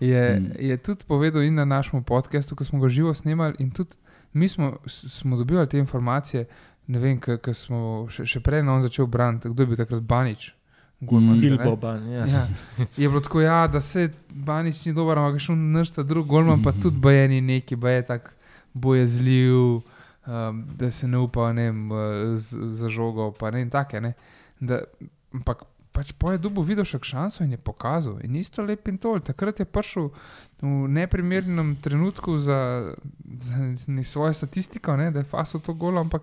je, 0.00 0.24
Mm. 0.32 0.52
je 0.60 0.76
tudi 0.78 1.04
povedal 1.04 1.42
in 1.42 1.54
na 1.54 1.64
našem 1.66 2.02
podkastu, 2.02 2.52
ko 2.52 2.64
smo 2.64 2.78
ga 2.78 2.88
živo 2.88 3.12
snemali, 3.12 3.54
in 3.58 3.70
tudi 3.70 3.94
mi 4.32 4.48
smo, 4.48 4.76
smo 4.86 5.36
dobivali 5.36 5.68
te 5.68 5.78
informacije. 5.78 6.46
Ne 6.84 6.98
vem, 6.98 7.16
ker 7.16 7.54
smo 7.54 7.80
še, 8.06 8.24
še 8.26 8.40
prej 8.40 8.62
na 8.62 8.72
on 8.72 8.82
začel 8.82 9.06
braniti, 9.06 9.48
kdo 9.48 9.62
je 9.62 9.66
bil 9.66 9.76
takrat 9.76 10.02
Banič. 10.02 10.50
Golman, 11.00 11.34
Mm. 11.34 11.40
Bilbo, 11.40 11.76
ban, 11.76 11.98
yes. 12.02 12.30
Ja. 12.30 12.46
Je 12.96 13.08
bilo 13.08 13.20
tako, 13.20 13.40
ja, 13.40 13.66
da 13.66 13.80
se 13.80 14.04
Banič 14.28 14.84
ni 14.84 14.92
dober, 14.92 15.16
ampak 15.16 15.34
je 15.34 15.40
šel 15.40 15.56
našta 15.56 16.02
drug 16.02 16.26
golman, 16.26 16.62
pa 16.62 16.72
tudi 16.72 16.94
bojeni 16.96 17.40
neki, 17.40 17.76
boj 17.76 17.92
je 17.92 18.02
tako 18.04 18.30
bojazljiv, 18.74 19.80
um, 20.26 20.64
da 20.76 20.90
se 20.90 21.08
ne 21.08 21.18
upa 21.18 21.52
ne 21.52 21.66
eh, 21.68 22.36
z- 22.36 22.70
za 22.72 22.88
žogo, 22.88 23.32
pa 23.32 23.50
ne 23.50 23.60
in 23.62 23.70
take. 23.70 24.00
Ne? 24.00 24.14
Da, 24.60 24.80
ampak 25.34 25.64
pač 25.92 26.12
po 26.16 26.32
je 26.32 26.38
dubu 26.40 26.62
videl 26.64 26.84
še 26.88 26.98
šanso 27.04 27.44
in 27.44 27.52
je 27.52 27.58
pokazal. 27.60 28.16
In 28.24 28.36
isto 28.36 28.62
lep 28.64 28.88
in 28.88 28.96
tol. 28.98 29.20
Takrat 29.20 29.60
je 29.60 29.66
prišel 29.68 30.08
v 30.62 30.88
neprimernem 30.88 31.76
trenutku 31.76 32.38
za, 32.38 32.94
za 33.38 33.56
ne 33.86 34.04
svojo 34.04 34.32
statistiko, 34.32 34.96
ne, 34.96 35.10
da 35.12 35.20
je 35.20 35.28
faso 35.28 35.58
to 35.60 35.74
gol, 35.74 35.98
ampak 35.98 36.22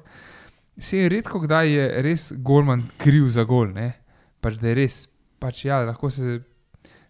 se 0.79 0.97
je 0.97 1.09
redko 1.09 1.39
kdaj 1.43 1.69
je 1.69 2.01
res 2.01 2.31
golman 2.37 2.87
kriv 2.97 3.29
za 3.29 3.43
gol. 3.43 3.69
Ne? 3.75 3.93
Pač 4.41 4.57
da 4.57 4.71
je 4.71 4.75
res, 4.79 5.07
pač 5.39 5.65
ja, 5.65 5.83
lahko 5.85 6.09
se. 6.09 6.39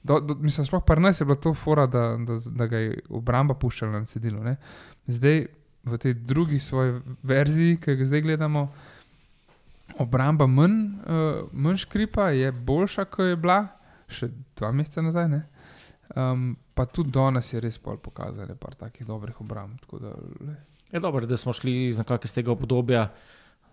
Do, 0.03 0.19
do, 0.19 0.35
mislim, 0.39 0.65
sploh 0.65 0.83
pri 0.83 1.01
nas 1.03 1.19
je 1.19 1.25
bilo 1.27 1.35
to 1.35 1.53
fora, 1.53 1.83
da, 1.87 2.17
da, 2.17 2.39
da 2.43 2.67
ga 2.67 2.77
je 2.79 3.01
obramba 3.09 3.53
puščala 3.59 3.99
na 3.99 4.07
cedilu. 4.07 4.43
Ne? 4.43 4.55
Zdaj, 5.07 5.45
v 5.85 5.97
tej 5.97 6.13
drugi 6.13 6.59
svoji 6.59 6.99
verziji, 7.23 7.77
ki 7.77 7.95
jo 7.95 8.05
zdaj 8.05 8.21
gledamo, 8.21 8.67
obramba 9.99 10.47
manj, 10.47 10.79
uh, 11.03 11.49
manj 11.51 11.83
škripa, 11.85 12.29
je 12.35 12.51
boljša, 12.51 13.05
kot 13.05 13.31
je 13.31 13.39
bila 13.39 13.61
še 14.09 14.29
dva 14.57 14.71
meseca 14.75 15.03
nazaj. 15.05 15.29
Ne? 15.31 15.41
Um, 16.15 16.55
pa 16.73 16.87
tudi 16.89 17.13
danes 17.13 17.51
je 17.53 17.61
res 17.61 17.77
pol 17.77 17.99
pokazal 18.01 18.49
par 18.57 18.75
takih 18.75 19.07
dobrih 19.07 19.41
obramb. 19.41 19.79
tako 19.83 19.99
Da, 19.99 20.13
le. 20.45 20.55
Je 20.91 20.99
dobro, 20.99 21.25
da 21.25 21.37
smo 21.37 21.53
šli 21.53 21.89
iz 21.89 21.99
nekakšnega 22.01 22.35
tega 22.35 22.51
obdobja. 22.51 23.09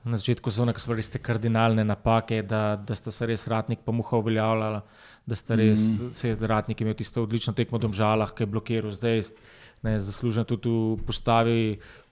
Na 0.07 0.21
začetku 0.21 0.53
sezone, 0.53 0.71
ko 0.71 0.79
so 0.79 0.93
bile 0.93 1.01
res 1.01 1.09
te 1.11 1.19
kardinalne 1.19 1.83
napake, 1.83 2.43
da, 2.47 2.77
da 2.79 2.95
sta 2.95 3.11
se 3.11 3.27
res 3.27 3.43
ratnik 3.51 3.81
pa 3.83 3.91
muha 3.91 4.21
uveljavljala, 4.21 4.85
da 5.27 5.39
sta 5.39 5.57
res 5.59 5.81
mm. 5.83 6.13
se 6.15 6.37
ratnik 6.47 6.85
imel 6.85 6.95
tisto 6.95 7.25
odlično 7.27 7.57
tekmo 7.59 7.81
v 7.81 7.89
Domžalah, 7.89 8.31
ki 8.31 8.45
je 8.45 8.51
blokiral 8.53 8.95
zdaj, 8.95 9.25
ne, 9.87 9.99
zaslužen 10.03 10.47
tudi 10.49 10.73
v 10.73 10.97
postavi 11.07 11.61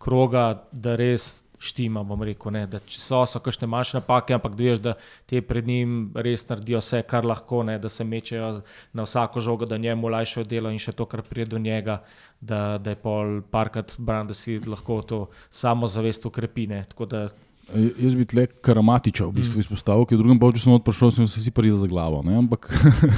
kroga, 0.02 0.62
da 0.72 0.94
res 1.00 1.44
štima, 1.64 2.02
rekel, 2.24 2.52
ne, 2.52 2.64
da 2.68 2.80
če 2.82 3.00
so, 3.00 3.22
so 3.28 3.40
kakšne 3.42 3.68
manjše 3.70 3.98
napake, 3.98 4.34
ampak 4.36 4.56
veš, 4.58 4.82
da 4.84 4.94
te 5.30 5.40
pred 5.42 5.66
njim 5.66 6.12
res 6.26 6.44
naredijo 6.48 6.80
vse, 6.82 7.02
kar 7.08 7.26
lahko, 7.26 7.62
ne, 7.64 7.78
da 7.80 7.88
se 7.88 8.04
mečejo 8.04 8.50
na 8.92 9.06
vsako 9.06 9.40
žogo, 9.44 9.68
da 9.70 9.80
njemu 9.80 10.10
olajšajo 10.10 10.48
delo 10.50 10.72
in 10.72 10.82
še 10.82 10.92
to, 10.92 11.06
kar 11.08 11.24
pride 11.24 11.54
do 11.54 11.62
njega, 11.62 12.02
da, 12.40 12.76
da 12.78 12.92
je 12.92 13.00
pol 13.00 13.40
parkrat 13.50 13.96
bran, 13.98 14.28
da 14.28 14.36
si 14.36 14.58
lahko 14.60 15.00
to 15.02 15.20
samozavest 15.50 16.26
ukrepine. 16.28 16.84
Tako 16.90 17.08
da 17.08 17.26
Jaz 17.73 18.14
bi 18.14 18.26
tle 18.28 18.44
karamatiča 18.47 19.26
v 19.26 19.40
bistvu 19.40 19.56
Mm. 19.59 19.64
izpostavil, 19.64 20.04
ki 20.04 20.14
je 20.14 20.18
v 20.18 20.23
drugem 20.23 20.38
polčasu 20.38 20.71
not 20.71 20.85
prišel, 20.85 21.11
sem 21.11 21.28
se 21.28 21.40
vsi 21.40 21.50
prijel 21.50 21.76
za 21.80 21.87
glavo. 21.87 22.23
Ne? 22.23 22.37
Ampak, 22.37 22.68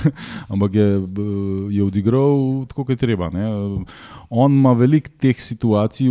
ampak 0.52 0.74
je, 0.74 0.88
je 1.70 1.82
odigral 1.82 2.64
tako, 2.70 2.84
kot 2.84 2.94
je 2.94 2.96
treba. 2.96 3.30
Ne? 3.30 3.44
On 4.30 4.52
ima 4.52 4.72
veliko 4.72 5.10
teh 5.18 5.34
situacij, 5.34 6.08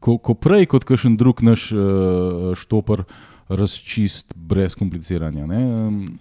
ko, 0.00 0.18
ko 0.18 0.34
prej 0.34 0.66
kot 0.66 0.88
kakšen 0.88 1.16
drug 1.20 1.44
naš 1.44 1.70
uh, 1.72 2.56
štoper 2.56 3.04
razčist 3.48 4.34
brez 4.34 4.74
kompliciranja. 4.74 5.46
Ne? 5.46 5.60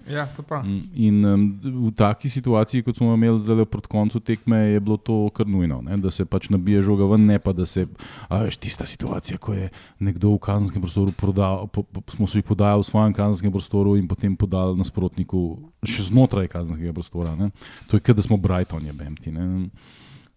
Ja, 0.09 0.27
to 0.35 0.43
pa. 0.45 0.61
In 0.93 1.25
um, 1.25 1.45
v 1.63 1.91
taki 1.97 2.29
situaciji, 2.29 2.85
kot 2.85 2.99
smo 2.99 3.13
imeli 3.13 3.39
zdaj 3.41 3.65
proti 3.65 3.89
koncu 3.89 4.19
tekme, 4.19 4.57
je 4.57 4.79
bilo 4.79 4.97
to 4.97 5.29
kar 5.33 5.47
nujno, 5.47 5.81
ne? 5.81 5.97
da 5.97 6.11
se 6.11 6.25
pač 6.25 6.49
nabije 6.53 6.83
žoga 6.85 7.09
ven, 7.09 7.25
ne 7.25 7.39
pa 7.39 7.53
da 7.53 7.65
se. 7.65 7.87
A 8.29 8.43
veš, 8.45 8.59
tista 8.61 8.85
situacija, 8.85 9.41
ko 9.41 9.53
je 9.57 9.69
nekdo 9.99 10.35
v 10.35 10.43
kazenskem 10.45 10.81
prostoru 10.81 11.11
prodal, 11.17 11.67
po, 11.67 11.83
po, 11.83 12.03
smo 12.13 12.27
se 12.27 12.39
jih 12.39 12.45
podajali 12.45 12.85
v 12.85 12.89
svojem 12.91 13.13
kazenskem 13.13 13.51
prostoru 13.51 13.97
in 13.97 14.07
potem 14.07 14.37
podali 14.37 14.77
nasprotniku 14.77 15.45
še 15.85 16.11
znotraj 16.11 16.49
kazenskega 16.53 16.93
prostora. 16.93 17.33
Ne? 17.35 17.49
To 17.89 17.97
je, 17.97 18.05
kot 18.05 18.17
da 18.17 18.25
smo 18.25 18.37
Brighton, 18.37 18.85
je 18.85 18.93
Bemti. 18.93 19.33
Ne? 19.33 19.69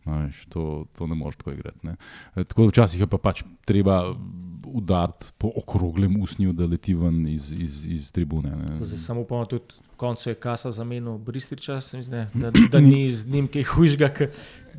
Veš, 0.09 0.47
to, 0.47 0.67
to 0.93 1.07
ne 1.07 1.15
moreš 1.15 1.37
tako 1.37 1.53
igrati. 1.53 1.79
ne. 1.83 1.97
E, 2.35 2.45
Tako 2.45 2.63
da 2.63 2.69
včasih 2.69 3.01
je 3.01 3.07
pa 3.07 3.19
pač 3.19 3.43
treba 3.65 4.15
udariti 4.67 5.25
po 5.39 5.51
okroglem 5.57 6.17
usnju, 6.19 6.53
da 6.53 6.67
leti 6.67 6.95
ven 6.95 7.29
iz, 7.29 7.53
iz, 7.53 7.87
iz 7.87 8.11
tribune. 8.11 8.51
ne. 8.51 8.79
zdaj 8.81 8.99
samo 8.99 9.21
upamo, 9.21 9.45
tudi 9.47 9.65
v 9.85 9.97
koncu 9.97 10.29
je 10.29 10.35
kasa 10.37 10.71
zamenil 10.71 11.19
Bristriča, 11.19 11.81
se 11.81 11.97
mi 11.97 12.03
zdi, 12.03 12.13
ne, 12.13 12.27
da, 12.35 12.51
da 12.73 12.81
ni 12.81 13.11
z 13.11 13.27
njim 13.27 13.49
kaj 13.49 13.63
hujšga, 13.65 14.09
ke- 14.11 14.31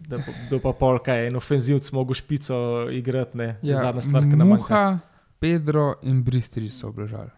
da, 0.03 0.17
da 0.49 0.59
pa 0.59 0.71
polka 0.73 1.13
je 1.13 1.27
en 1.27 1.35
ofenzivc 1.35 1.91
mogo 1.91 2.13
špico 2.13 2.55
igrati, 2.91 3.37
ne, 3.37 3.57
ja, 3.61 3.77
zadnja 3.77 4.01
stvar, 4.01 4.23
ki 4.23 4.35
nam 4.35 4.47
manjka. 4.47 4.63
Muha, 4.65 4.99
Pedro 5.39 5.95
in 6.03 6.23
Bristrič 6.23 6.73
so 6.73 6.87
obležali. 6.87 7.29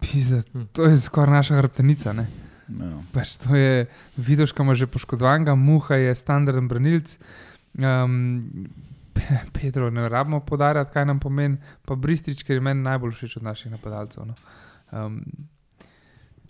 Pizda, 0.00 0.42
Hm. 0.52 0.62
to 0.72 0.84
je 0.84 0.96
skoraj 0.98 1.34
naša 1.34 1.54
hrbtenica. 1.56 2.12
Ne? 2.12 2.26
Ja. 2.78 3.02
Pač 3.12 3.36
to 3.42 3.56
je 3.56 3.86
Vidoška, 4.16 4.62
ima 4.62 4.74
že 4.78 4.86
poškodovanega, 4.86 5.54
Muha 5.58 5.98
je 5.98 6.14
standarden 6.14 6.68
branilc. 6.68 7.18
Um, 7.74 8.70
Pedro, 9.56 9.90
ne 9.90 10.08
rabimo 10.08 10.40
podarjati, 10.40 10.92
kaj 10.94 11.06
nam 11.06 11.20
pomeni, 11.20 11.58
pa 11.84 11.94
Bristrič, 11.94 12.44
ker 12.46 12.56
je 12.56 12.64
meni 12.64 12.82
najbolj 12.86 13.12
všeč 13.18 13.36
od 13.40 13.46
naših 13.46 13.74
napadalcev. 13.74 14.24
No. 14.26 14.34
Um, 14.90 15.20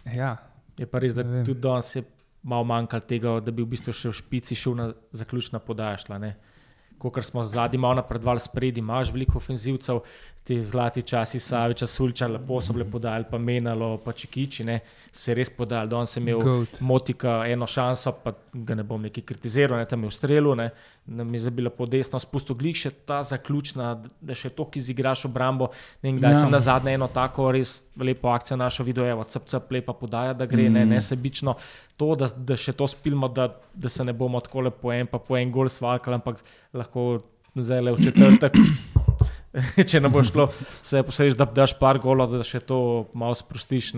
ja, 0.06 0.36
Je 0.80 0.86
pa 0.88 1.00
res, 1.02 1.12
da 1.12 1.22
Ne 1.22 1.40
vem. 1.40 1.44
tudi 1.44 1.60
danes 1.60 1.96
je 1.96 2.04
malo 2.42 2.64
manjkalo 2.64 3.04
tega, 3.04 3.34
da 3.44 3.52
bi 3.52 3.60
v 3.62 3.68
bistvu 3.68 3.92
še 3.92 4.08
v 4.08 4.16
špici 4.16 4.56
šel 4.56 4.76
na 4.78 4.86
zaključna 5.12 5.60
podajašla. 5.60 6.16
Kot 7.00 7.20
smo 7.24 7.44
zadnji 7.44 7.80
malo 7.80 8.00
napredovali, 8.00 8.40
spredi 8.40 8.80
imaš 8.80 9.12
veliko 9.12 9.36
ofenzivcev, 9.36 10.00
ti 10.50 10.56
zlati 10.62 11.02
časi, 11.06 11.38
Saviča, 11.38 11.86
Sulča, 11.86 12.26
lepo 12.26 12.58
so 12.60 12.74
bile 12.74 12.82
podajali, 12.90 13.24
pa 13.30 13.38
menalo, 13.38 13.92
pa 14.02 14.10
čekiči, 14.12 14.64
ne, 14.66 14.80
se 15.14 15.30
je 15.30 15.36
res 15.38 15.50
podajali. 15.54 15.90
Danes 15.92 16.10
sem 16.16 16.24
imel 16.26 16.40
goat. 16.42 16.80
Motika 16.82 17.36
eno 17.46 17.68
šanso, 17.70 18.10
pa 18.24 18.32
ga 18.52 18.74
ne 18.74 18.82
bom 18.82 18.98
neki 19.06 19.22
kritiziral, 19.22 19.78
ne, 19.78 19.86
tam 19.86 20.02
je 20.02 20.10
v 20.10 20.16
strelu, 20.16 20.56
ne, 20.58 20.66
da 21.06 21.22
mi 21.24 21.38
je 21.38 21.44
zabila 21.46 21.70
po 21.70 21.86
desno, 21.86 22.18
spustil 22.18 22.58
glih 22.58 22.74
še 22.82 22.90
ta 23.06 23.20
zaključna, 23.22 23.92
da 24.20 24.34
še 24.34 24.50
to, 24.50 24.66
ki 24.66 24.82
izigraš 24.82 25.24
obrambo. 25.30 25.70
Ne, 26.02 26.10
in 26.10 26.18
kdaj 26.18 26.34
Ja. 26.34 26.40
sem 26.42 26.50
na 26.50 26.58
zadnje 26.60 26.98
eno 26.98 27.06
tako 27.14 27.52
res 27.54 27.84
lepo 27.96 28.34
akcijo 28.34 28.58
našel, 28.58 28.90
video, 28.90 29.06
evo, 29.06 29.22
cep, 29.30 29.46
cep, 29.46 29.70
lepa 29.70 29.94
podaja, 29.94 30.34
da 30.34 30.50
gre, 30.50 30.66
mm. 30.66 30.72
ne, 30.74 30.84
Mm. 30.84 30.96
ne 30.96 31.00
sebično. 31.00 31.54
To, 31.96 32.16
da, 32.18 32.26
da 32.26 32.58
še 32.58 32.74
to 32.74 32.90
spilmo, 32.90 33.28
da, 33.30 33.52
da 33.74 33.88
se 33.88 34.02
ne 34.04 34.12
bomo 34.12 34.40
tako 34.42 34.66
le 34.66 34.70
po 34.74 34.90
en, 34.90 35.06
pa 35.06 35.22
po 35.22 35.38
en 35.38 35.50
gol 35.54 35.70
svalkali, 35.70 36.18
ampak 36.18 36.42
lahko 36.74 37.20
zdaj 37.54 37.82
le 37.86 37.92
v 37.94 38.02
četrtek. 38.10 38.58
Če 39.90 40.00
ne 40.00 40.08
bo 40.08 40.22
šlo, 40.22 40.46
se 40.82 41.02
posrediš, 41.02 41.34
da 41.38 41.44
daš 41.44 41.74
par 41.78 41.98
golov, 42.02 42.30
da 42.30 42.46
še 42.46 42.60
to 42.62 43.08
malo 43.18 43.34
sprostiš, 43.34 43.92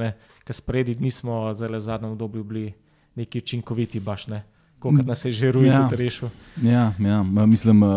ker 0.47 0.57
spredi 0.57 0.97
nismo 1.01 1.45
v 1.53 1.81
zadnjem 1.81 2.15
obdobju 2.15 2.45
bili 2.45 2.73
neki 3.21 3.43
učinkoviti, 3.45 4.01
baš 4.01 4.27
ne. 4.33 4.43
Kolikor 4.83 5.07
nas 5.07 5.25
je 5.25 5.31
že 5.33 5.53
ruj 5.53 5.69
Ja. 5.69 5.85
tudi 5.85 5.97
rešil. 6.03 6.31
Ja, 6.63 6.93
ja, 6.99 7.23
mislim, 7.23 7.83
uh, 7.83 7.91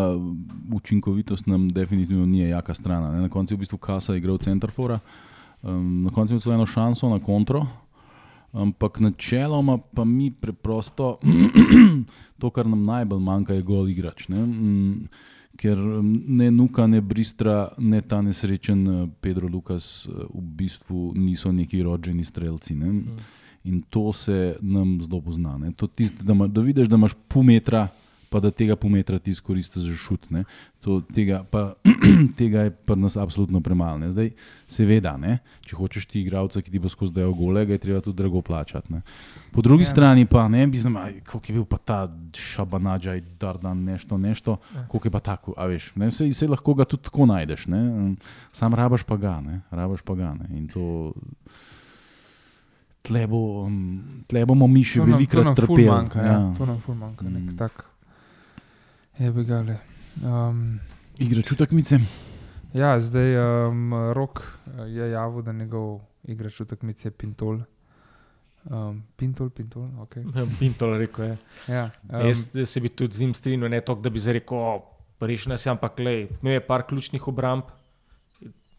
učinkovitost 0.76 1.46
nam 1.46 1.68
definitivno 1.68 2.26
ni 2.26 2.48
jaka 2.48 2.74
strana. 2.74 3.10
Ne? 3.12 3.20
Na 3.26 3.28
koncu 3.28 3.54
je 3.54 3.56
v 3.56 3.64
bistvu 3.64 3.78
Kasa 3.78 4.14
igral 4.14 4.38
centrafora, 4.38 5.00
um, 5.62 6.04
na 6.04 6.10
koncu 6.10 6.30
je 6.30 6.34
imel 6.36 6.42
celo 6.44 6.54
eno 6.54 6.66
šanso 6.66 7.08
na 7.10 7.18
kontro, 7.18 7.66
ampak 8.52 9.00
načeloma 9.00 9.78
pa 9.78 10.04
mi 10.04 10.30
preprosto 10.30 11.18
to, 12.40 12.50
kar 12.50 12.68
nam 12.68 12.82
najbolj 12.86 13.20
manjka, 13.20 13.54
je 13.54 13.62
gol 13.62 13.88
igrač. 13.88 14.28
Ne? 14.28 14.46
Ker 15.56 15.78
mm, 15.78 16.22
ne 16.26 16.50
Nuka, 16.50 16.86
ne 16.86 17.00
Bristra, 17.00 17.68
ne 17.78 18.00
ta 18.02 18.22
nesrečen 18.22 18.88
eh, 18.88 19.08
Pedro 19.20 19.48
Lukas 19.48 20.06
eh, 20.08 20.24
v 20.34 20.40
bistvu 20.40 21.12
niso 21.16 21.52
neki 21.52 21.82
rođeni 21.82 22.24
strelci. 22.24 22.74
Ne? 22.74 23.00
In 23.64 23.82
to 23.90 24.12
se 24.12 24.56
nam 24.60 24.98
zelo 25.02 25.20
pozna. 25.20 25.58
To 25.76 25.86
Tist, 25.86 26.22
da, 26.22 26.32
ima, 26.32 26.46
da 26.46 26.60
vidiš, 26.60 26.88
da 26.88 26.96
imaš 26.96 27.14
pol 27.28 27.42
metra, 27.42 27.88
pa 28.36 28.40
da 28.40 28.52
tega 28.52 28.76
pometra 28.76 29.16
ti 29.18 29.32
izkoristi 29.32 29.80
za 29.80 29.94
šut. 29.96 30.28
ne. 30.30 30.44
To, 30.80 31.00
tega, 31.02 31.40
pa, 31.42 31.74
tega 32.38 32.60
je 32.60 32.70
pri 32.70 32.96
nas 32.96 33.16
absolutno 33.16 33.58
premalo. 33.60 33.98
ne. 33.98 34.10
Zdaj, 34.10 34.28
seveda, 34.68 35.16
ne, 35.16 35.38
če 35.62 35.74
hočeš 35.74 36.04
ti 36.04 36.20
igralca, 36.20 36.60
ki 36.60 36.68
ti 36.68 36.78
bo 36.78 36.86
skozi 36.86 37.10
dajo 37.12 37.32
gole, 37.32 37.64
ga 37.64 37.72
je 37.72 37.80
treba 37.80 38.00
tudi 38.00 38.16
drago 38.16 38.38
plačati. 38.40 38.92
Ne. 38.92 39.00
Po 39.50 39.60
drugi 39.60 39.82
Ja. 39.82 39.86
ja. 39.86 39.90
strani 39.90 40.26
pa 40.26 40.44
ne 40.46 40.62
bi 40.64 40.76
znal, 40.76 40.94
koliko 41.22 41.46
je 41.46 41.54
bil 41.54 41.64
pa 41.66 41.78
ta 41.78 41.98
šabanadžaj, 42.30 43.24
dardan, 43.36 43.82
nešto, 43.84 44.14
nešto, 44.16 44.58
Ja. 44.70 44.84
koliko 44.86 45.06
je 45.06 45.12
pa 45.12 45.22
tako, 45.22 45.54
a 45.56 45.66
veš. 45.66 45.90
Ne, 45.94 46.10
sej, 46.10 46.30
sej 46.30 46.48
lahko 46.48 46.74
ga 46.74 46.84
tudi 46.84 47.02
tako 47.02 47.26
najdeš, 47.26 47.66
ne. 47.66 48.14
sam 48.52 48.70
rabaš 48.72 49.02
pa 49.02 49.16
ga, 49.16 49.40
ne, 49.40 49.62
rabaš 49.70 50.02
pa 50.02 50.14
ga. 50.14 50.34
Ne. 50.34 50.46
In 50.52 50.68
to, 50.68 51.14
tle, 53.02 53.22
bo, 53.24 53.66
tle 54.26 54.42
bomo 54.44 54.66
mi 54.66 54.82
še 54.82 54.98
To 54.98 55.00
nam- 55.00 55.06
to 55.06 55.16
velikokrat 55.16 55.44
nam 55.44 55.54
ful 55.56 55.66
trpeli. 55.66 55.88
Manjka, 55.88 56.18
ja. 56.20 56.38
To 56.52 56.64
nam 56.64 56.78
ful 56.80 56.94
manjka, 56.96 57.24
nek 57.24 57.42
Mm. 57.44 57.56
tak. 57.56 57.85
Je 59.18 59.30
bi 59.32 59.44
ga 59.48 59.62
le. 59.64 59.78
Um, 60.20 60.76
Igrač 61.18 61.50
v 61.52 61.56
tekmice. 61.56 61.96
ja, 62.76 63.00
zdaj 63.00 63.36
um, 63.40 63.94
rok 64.12 64.42
eh, 64.44 64.82
je 64.92 65.10
javil, 65.10 65.42
da 65.42 65.52
njegov 65.52 66.00
igrač 66.28 66.60
v 66.60 66.66
tekmici 66.68 67.06
je 67.08 67.12
Pintol. 67.16 67.62
Um, 68.68 69.00
Pintol, 69.16 69.48
Pintol, 69.50 69.88
ok. 70.04 70.18
Pintol 70.60 70.98
rekel 71.00 71.30
je. 71.30 71.38
Ja, 71.68 71.86
um, 72.10 72.26
jaz, 72.28 72.50
jaz 72.52 72.68
se 72.68 72.80
bi 72.80 72.92
tudi 72.92 73.16
z 73.16 73.24
njim 73.24 73.32
strinjal, 73.34 73.72
ne 73.72 73.80
toliko, 73.80 74.02
da 74.04 74.12
bi 74.12 74.20
rekel, 74.36 74.84
rešil 75.20 75.54
nas 75.54 75.64
je, 75.66 75.72
ampak 75.72 75.98
le, 76.04 76.16
imel 76.42 76.58
je 76.58 76.66
par 76.66 76.84
ključnih 76.84 77.28
obramb 77.28 77.72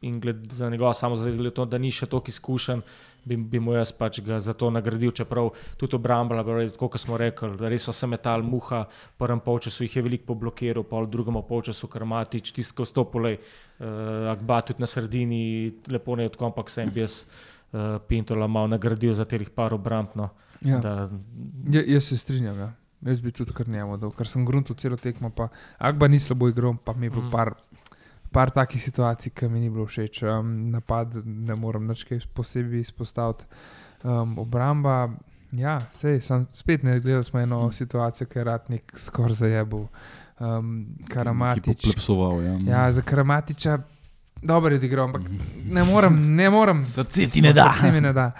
in 0.01 0.19
gled, 0.19 0.51
za 0.51 0.69
njegova 0.69 0.93
samo 0.93 1.15
zdaj, 1.15 1.49
to, 1.49 1.65
da 1.65 1.77
ni 1.77 1.91
še 1.91 2.05
toliko 2.05 2.29
izkušen, 2.29 2.81
bi, 3.25 3.37
bi 3.37 3.59
mu 3.59 3.73
jaz 3.73 3.91
pač 3.91 4.19
ga 4.21 4.39
za 4.39 4.53
to 4.53 4.69
nagradil, 4.69 5.11
čeprav 5.11 5.49
tudi 5.77 5.95
obramba, 5.95 6.43
tako 6.43 6.89
kot 6.89 7.01
smo 7.01 7.17
rekli, 7.17 7.49
res 7.69 7.83
so 7.83 7.91
se 7.91 8.07
metal 8.07 8.43
muha, 8.43 8.85
v 8.85 9.17
prvem 9.17 9.39
polčasu 9.39 9.83
jih 9.83 9.95
je 9.95 10.05
veliko 10.05 10.33
poblokiral, 10.33 10.83
pol 10.83 11.05
v 11.05 11.09
drugem 11.09 11.41
polčasu 11.49 11.87
karmatič, 11.87 12.53
tisto 12.53 12.85
stopolej, 12.85 13.39
uh, 13.79 14.31
Akba 14.31 14.61
tudi 14.61 14.79
na 14.79 14.87
sredini, 14.87 15.73
lepo 15.87 16.15
ne 16.15 16.29
odkom, 16.29 16.53
ampak 16.53 16.69
sem 16.69 16.91
jaz 16.95 17.25
uh, 17.73 17.97
Pintola 18.07 18.47
malo 18.47 18.67
nagradil 18.67 19.13
za 19.13 19.25
teh 19.25 19.49
par 19.49 19.73
obramb. 19.73 20.13
No, 20.15 20.29
ja. 20.61 20.79
da, 20.79 21.09
Ja, 21.71 21.81
jaz 21.83 22.03
se 22.03 22.17
strinjam. 22.17 22.59
Ja. 22.59 22.73
Jaz 23.05 23.19
bi 23.21 23.29
tudi 23.31 23.53
kar 23.53 23.67
njemu 23.69 23.97
dal, 24.01 24.09
ker 24.11 24.25
sem 24.27 24.45
grunto 24.45 24.73
celo 24.73 24.97
tekmo. 24.97 25.29
Pa, 25.29 25.49
Akba 25.77 26.07
ni 26.07 26.17
slabo 26.19 26.47
igral, 26.49 26.73
pa 26.83 26.93
mi 26.93 27.05
je 27.05 27.09
bilo 27.09 27.21
Mhm. 27.27 27.31
par, 27.31 27.53
par 28.27 28.49
takih 28.49 28.79
situacij, 28.79 29.31
ki 29.31 29.47
mi 29.47 29.59
ni 29.59 29.69
bilo 29.69 29.85
všeč. 29.85 30.23
Um, 30.23 30.69
napad 30.69 31.15
ne 31.25 31.55
morem 31.55 31.85
nič 31.85 32.03
kaj 32.03 32.19
posebej 32.29 32.79
izpostaviti. 32.81 33.45
Um, 34.03 34.37
obramba, 34.37 35.09
ja, 35.51 35.79
sej, 35.91 36.19
sem, 36.19 36.47
spet 36.51 36.83
ne 36.83 36.99
gledal 36.99 37.23
smo 37.23 37.39
eno 37.39 37.61
Mhm. 37.61 37.71
situacijo, 37.73 38.27
ki 38.27 38.39
je 38.39 38.43
ratnik 38.43 38.93
skoraj 38.95 39.33
zajebil. 39.35 39.87
Um, 40.39 40.71
Ki 40.99 41.03
Karamatič. 41.09 41.63
poplepsoval. 41.77 42.41
Ja. 42.41 42.53
Ja, 42.59 42.91
za 42.91 43.01
Karamatiča. 43.01 43.79
Dobro 44.37 44.69
je 44.69 44.81
igral, 44.83 45.05
ampak 45.05 45.21
Mhm. 45.23 45.37
ne 45.73 45.83
morem, 45.83 46.35
ne 46.35 46.49
morem. 46.49 46.83
Srce 46.83 47.25
ti 47.25 47.41
ne 47.41 47.53
da. 47.53 47.71
Srce 47.73 47.91
mi 47.91 48.01
ne 48.01 48.13
da. 48.13 48.31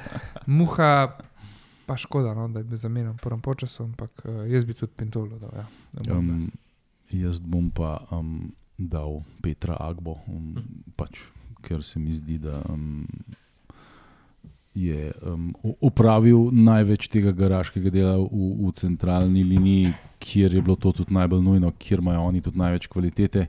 Muha, 0.45 1.17
pa 1.85 1.95
škoda, 1.95 2.33
no, 2.33 2.47
da 2.47 2.59
je 2.59 2.63
bil 2.65 2.77
zamenjen 2.77 3.11
v 3.11 3.17
prvem 3.17 3.41
času, 3.55 3.83
ampak 3.85 4.11
uh, 4.23 4.45
jaz 4.45 4.63
bi 4.63 4.73
tudi 4.73 4.91
Pintolo 4.93 5.39
dal. 5.39 5.49
Ja, 5.55 5.65
Um, 6.09 6.51
jaz 7.09 7.39
bom 7.39 7.71
pa 7.71 8.05
um, 8.11 8.51
dal 8.77 9.23
Petra 9.41 9.75
Agbo, 9.79 10.19
um, 10.29 10.53
pač, 10.95 11.19
ker 11.65 11.83
se 11.83 11.99
mi 11.99 12.13
zdi, 12.13 12.37
da 12.37 12.61
um, 12.69 13.07
je 14.77 15.11
um, 15.25 15.49
opravil 15.81 16.51
največ 16.53 17.07
tega 17.09 17.33
garaškega 17.33 17.89
dela 17.89 18.15
v, 18.21 18.51
v 18.61 18.71
centralni 18.77 19.41
liniji, 19.43 19.95
kjer 20.21 20.53
je 20.53 20.61
bilo 20.61 20.77
to 20.77 20.93
tudi 20.93 21.13
najbolj 21.17 21.41
nujno, 21.41 21.73
kjer 21.81 22.03
imajo 22.05 22.27
oni 22.29 22.41
tudi 22.45 22.61
največ 22.61 22.87
kvalitete 22.93 23.47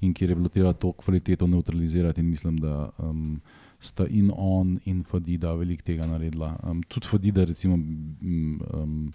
in 0.00 0.14
kjer 0.16 0.32
je 0.32 0.36
bilo 0.36 0.48
treba 0.48 0.72
to 0.72 0.92
kvaliteto 0.96 1.46
neutralizirati. 1.46 2.24
In 2.24 2.30
mislim, 2.32 2.56
da 2.60 2.88
um, 2.98 3.40
sta 3.80 4.06
in 4.08 4.32
on 4.32 4.78
in 4.88 5.04
Fadida 5.04 5.52
veliko 5.52 5.84
tega 5.84 6.08
naredila. 6.08 6.54
Um, 6.64 6.80
tudi 6.88 7.08
Fadida, 7.08 7.44
recimo. 7.44 7.76
m, 7.76 8.60
Um, 8.72 9.12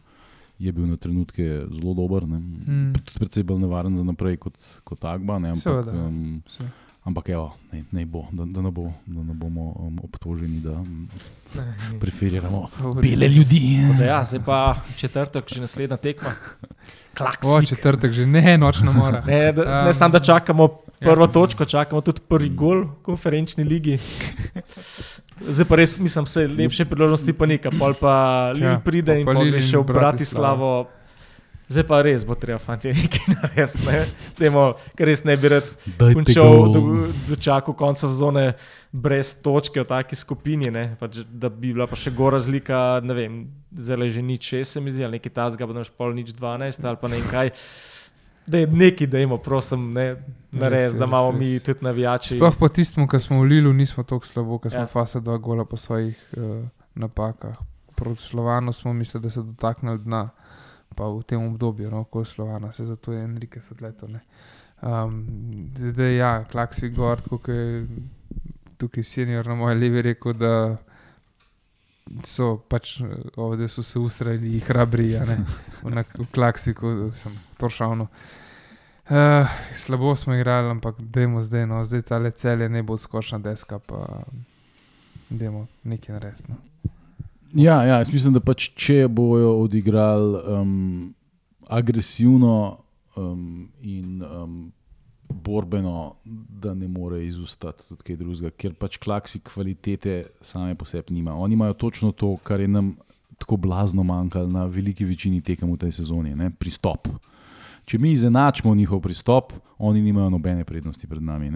Je 0.60 0.72
bil 0.72 0.88
na 0.88 0.96
trenutke 0.98 1.44
zelo 1.68 1.94
dober, 1.94 2.24
ne? 2.28 2.40
Mm. 2.40 2.94
tudi 2.96 3.20
precej 3.20 3.44
bolj 3.44 3.60
nevaren 3.66 3.98
za 3.98 4.04
naprej 4.04 4.38
kot, 4.38 4.56
kot 4.84 5.04
Agba. 5.06 5.40
Ne? 5.40 5.52
Ampak, 5.52 5.64
Seveda, 5.64 5.92
um, 5.92 6.42
Vse. 6.48 6.68
ampak 7.04 7.30
evo, 7.30 7.50
ne, 7.74 7.84
ne 7.92 8.06
bo, 8.06 8.24
da, 8.32 8.46
da, 8.48 8.62
ne 8.62 8.72
bo, 8.72 8.88
da 9.06 9.24
ne 9.24 9.36
bomo 9.36 9.74
um, 9.76 10.00
obtoženi, 10.04 10.62
da 10.64 10.80
um, 10.80 11.10
preferiramo 12.00 12.70
bele 13.02 13.28
ljudi. 13.28 13.84
Da 14.00 14.04
ja, 14.06 14.24
zdaj 14.24 14.44
pa 14.46 14.60
četrtek, 14.96 15.44
že 15.54 15.62
naslednja 15.62 15.98
tekma. 15.98 16.32
Klaks. 17.18 17.48
O, 17.48 17.62
četrtek 17.62 18.12
že 18.12 18.26
ne, 18.28 18.58
nočna 18.58 18.92
mora. 18.92 19.24
Ne, 19.28 19.52
da, 19.52 19.62
Um, 19.62 19.86
ne 19.86 19.94
samo, 19.94 20.12
da 20.12 20.20
čakamo 20.20 20.68
prvo 21.00 21.24
ja. 21.24 21.28
ja. 21.28 21.34
točko, 21.34 21.66
čakamo 21.66 22.02
tudi 22.02 22.22
prvi 22.28 22.50
gol 22.50 22.84
v 22.84 23.04
konferenčni 23.04 23.64
ligi. 23.64 24.00
Zdaj 25.42 25.68
pa 25.68 25.76
res, 25.76 25.98
mislim, 26.00 26.28
se 26.32 26.48
lepše 26.48 26.86
priložnosti 26.88 27.34
pa 27.36 27.46
nekaj, 27.46 27.74
pol 27.80 27.96
pa 28.00 28.14
Ja, 28.56 28.78
pride 28.80 29.20
in 29.20 29.26
pa 29.28 29.34
pa 29.34 29.44
Lille 29.44 29.58
gre 29.58 29.66
in 29.66 29.72
še 29.72 29.82
v 29.82 29.88
Bratislavo. 29.90 30.70
Bratislavo. 30.86 31.04
Zdaj 31.66 31.86
pa 31.90 31.98
res 32.06 32.22
bo 32.22 32.36
treba, 32.38 32.60
fanti, 32.62 32.92
nekaj 32.94 33.34
narediti. 33.34 33.82
Ne? 33.88 34.04
Dajmo, 34.38 34.66
ker 34.94 35.10
res 35.10 35.24
ne 35.26 35.34
bi 35.34 35.50
rad 35.50 35.72
končal, 35.98 36.70
do, 36.70 36.82
dočakal 37.26 37.74
konca 37.78 38.06
sezone 38.06 38.52
brez 38.94 39.34
točke 39.42 39.82
v 39.82 39.88
taki 39.90 40.16
skupini, 40.16 40.70
ne? 40.70 40.86
pač, 41.00 41.24
da 41.26 41.50
bi 41.50 41.74
bila 41.74 41.90
pa 41.90 41.98
še 41.98 42.14
gora 42.14 42.38
razlika, 42.38 43.02
ne 43.02 43.18
vem, 43.18 43.42
zdaj 43.74 44.14
že 44.14 44.22
nič 44.22 44.52
šest, 44.54 44.78
se 44.78 44.84
mi 44.84 44.94
zdi, 44.94 45.04
ali 45.08 45.18
nekaj 45.18 45.34
tazga, 45.34 45.66
bo 45.66 45.74
naš 45.74 45.90
pol 45.90 46.14
nič 46.14 46.36
dvanajst 46.38 46.86
ali 46.86 47.02
pa 47.02 47.10
ne 47.10 47.20
vem 47.20 47.28
kaj. 47.34 47.52
Da 48.48 48.58
je 48.58 48.68
nekaj, 48.68 49.08
da 49.08 49.20
imamo, 49.20 49.38
prosim, 49.38 49.94
ne, 49.94 50.16
nares, 50.52 50.72
Res, 50.84 50.94
da 50.94 51.00
res, 51.00 51.08
imamo 51.08 51.32
res. 51.32 51.40
mi 51.40 51.60
tudi 51.60 51.80
navijači. 51.82 52.36
Sploh 52.36 52.56
po 52.56 52.68
tistem, 52.70 53.08
ko 53.08 53.20
smo 53.20 53.40
v 53.40 53.46
Lilu, 53.46 53.74
nismo 53.74 54.04
tako 54.04 54.26
slabo, 54.26 54.60
ker 54.60 54.72
smo 54.72 54.80
Ja. 54.80 54.88
fasa 54.88 55.20
dva 55.20 55.38
gola 55.38 55.66
po 55.66 55.78
svojih 55.78 56.14
uh, 56.34 56.62
napakah. 56.96 57.58
Proti 57.96 58.22
Slovanu 58.22 58.74
smo 58.74 58.94
mislili, 58.94 59.24
da 59.24 59.30
se 59.30 59.42
dotaknili 59.42 60.00
dna, 60.00 60.30
pa 60.90 61.04
v 61.06 61.24
tem 61.24 61.42
obdobju, 61.44 61.90
no, 61.90 62.04
ko 62.04 62.20
je 62.20 62.26
Slovana, 62.28 62.72
se 62.72 62.86
zato 62.86 63.14
je 63.14 63.24
Enrique 63.24 63.62
Sadleto. 63.62 64.08
ne. 64.08 64.20
Um, 64.82 65.26
zdaj, 65.76 66.18
ja, 66.18 66.44
klaksi 66.44 66.90
gor, 66.90 67.22
kot 67.22 67.48
je 67.48 67.88
tukaj 68.78 69.04
senior 69.04 69.48
na 69.48 69.56
moji 69.56 69.76
levi 69.78 70.02
rekel, 70.04 70.34
da 70.34 70.78
so 72.24 72.58
pač 72.70 73.00
eh, 73.00 73.06
ovdje 73.36 73.68
so 73.68 73.84
se 73.84 74.00
ustrajali 74.00 74.60
hrabri, 74.60 75.14
na, 75.96 76.04
klaksiku, 76.32 77.12
sem 77.14 77.40
toršavno. 77.58 78.08
Uh, 79.06 79.48
slabo 79.76 80.16
smo 80.16 80.34
igrali, 80.34 80.70
ampak 80.70 80.96
dajmo 80.98 81.44
zdaj, 81.44 81.68
no, 81.70 81.84
zdaj 81.86 82.02
ta 82.02 82.18
le 82.18 82.32
celje 82.32 82.70
ne 82.70 82.82
bo 82.84 82.98
skočna 82.98 83.38
deska, 83.40 83.80
pa 83.80 84.24
dajmo 85.30 85.68
nekaj 85.84 86.14
narediti. 86.14 86.44
No. 86.50 86.56
Ja, 87.54 87.84
ja, 87.84 87.98
jaz 87.98 88.12
mislim, 88.14 88.34
da 88.34 88.42
pač, 88.42 88.72
če 88.76 89.06
bojo 89.08 89.60
odigrali 89.62 90.42
um, 90.50 91.14
agresivno 91.70 92.78
um, 93.16 93.70
in 93.82 94.24
um, 94.24 94.56
borbeno, 95.30 96.16
da 96.50 96.74
ne 96.74 96.88
more 96.88 97.26
izustati 97.26 97.88
tudi 97.88 98.04
kaj 98.04 98.16
drugega, 98.16 98.52
ker 98.58 98.74
pač 98.74 98.98
klaksi 99.02 99.40
kvalitete 99.40 100.26
same 100.42 100.76
po 100.76 100.86
sebi 100.86 101.14
nima. 101.14 101.36
Oni 101.36 101.54
imajo 101.54 101.74
točno 101.74 102.12
to, 102.12 102.36
kar 102.44 102.60
je 102.60 102.68
nam 102.68 102.96
tako 103.38 103.58
blazno 103.58 104.04
manjkalo 104.04 104.48
na 104.48 104.66
veliki 104.66 105.06
večini 105.06 105.42
tekem 105.42 105.72
v 105.72 105.78
tej 105.78 105.92
sezoni, 105.92 106.36
ne? 106.36 106.50
pristop. 106.52 107.08
Če 107.86 108.00
mi 108.02 108.12
izenačimo 108.12 108.76
njihov 108.76 109.02
pristop, 109.02 109.54
oni 109.78 110.02
nimajo 110.02 110.30
nobene 110.30 110.66
prednosti 110.66 111.08
pred 111.08 111.22
nami. 111.22 111.52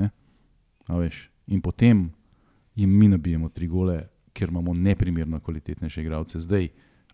In 1.47 1.61
potem 1.61 2.09
jim 2.75 2.97
mi 2.97 3.07
nabijemo 3.07 3.49
tri 3.49 3.67
gole, 3.67 4.03
ker 4.33 4.49
imamo 4.49 4.73
neprimerno 4.73 5.39
kvalitetnejše 5.39 6.01
igralce. 6.01 6.39
Zdaj, 6.39 6.69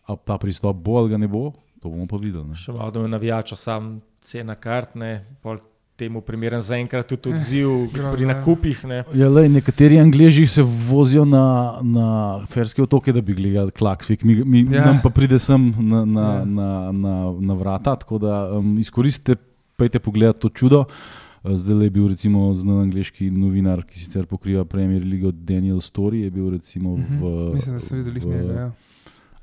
a 0.05 0.15
ta 0.15 0.37
pristop 0.37 0.77
bo 0.77 0.97
ali 0.99 1.09
ga 1.09 1.17
ne 1.17 1.27
bo, 1.27 1.53
to 1.79 1.89
bomo 1.89 2.07
pa 2.07 2.17
videli. 2.17 2.49
Ne? 2.49 2.59
Še 2.59 2.75
malo 2.75 2.91
da 2.91 3.01
me 3.01 3.07
navijača, 3.07 3.55
sam 3.55 4.01
cena 4.21 4.55
kart, 4.59 4.95
ne, 4.99 5.23
pol 5.41 5.61
temu 5.95 6.21
primeren 6.21 6.61
zaenkrat 6.61 7.07
tudi 7.07 7.31
odziv 7.31 7.69
grozno, 7.87 8.11
pri 8.11 8.23
ja. 8.23 8.27
nakupih. 8.27 8.83
Ne. 8.83 9.03
Ja, 9.13 9.29
lej, 9.29 9.49
nekateri 9.49 9.99
angliži 9.99 10.45
se 10.45 10.61
vozijo 10.61 11.25
na, 11.25 11.43
na 11.81 12.07
ferske 12.45 12.83
otoke, 12.83 13.11
da 13.11 13.21
bi 13.21 13.33
gledali 13.33 13.71
Klaksvik, 13.71 14.23
mi, 14.23 14.43
mi, 14.43 14.67
Ja. 14.69 14.85
nam 14.85 14.99
pa 15.01 15.09
pride 15.09 15.39
sem 15.39 15.73
na, 15.79 16.05
na, 16.05 16.21
Ja. 16.33 16.45
na, 16.45 16.69
na, 16.91 17.13
na 17.41 17.53
vrata. 17.53 17.95
Tako 17.95 18.17
da 18.17 18.51
um, 18.51 18.77
izkoristite, 18.77 19.35
pejte 19.77 19.99
pogledat 19.99 20.39
to 20.39 20.49
čudo. 20.49 20.79
Uh, 20.79 20.85
Zdaj 21.47 21.83
je 21.83 21.89
bil 21.91 22.07
recimo 22.07 22.53
znan 22.53 22.79
angliški 22.81 23.27
novinar, 23.29 23.83
ki 23.83 23.99
sicer 23.99 24.25
pokriva 24.25 24.65
Premier 24.65 25.03
League, 25.03 25.31
Daniel 25.31 25.77
Story, 25.77 26.23
je 26.23 26.31
bil 26.31 26.49
recimo 26.49 26.95
v. 26.95 26.99
Mhm. 26.99 27.53
Mislim, 27.53 27.75
da 27.75 27.79
sem 27.79 27.97
videl 27.97 28.15
jih 28.15 28.25
v- 28.25 28.29
njega. 28.31 28.53
Ja. 28.53 28.71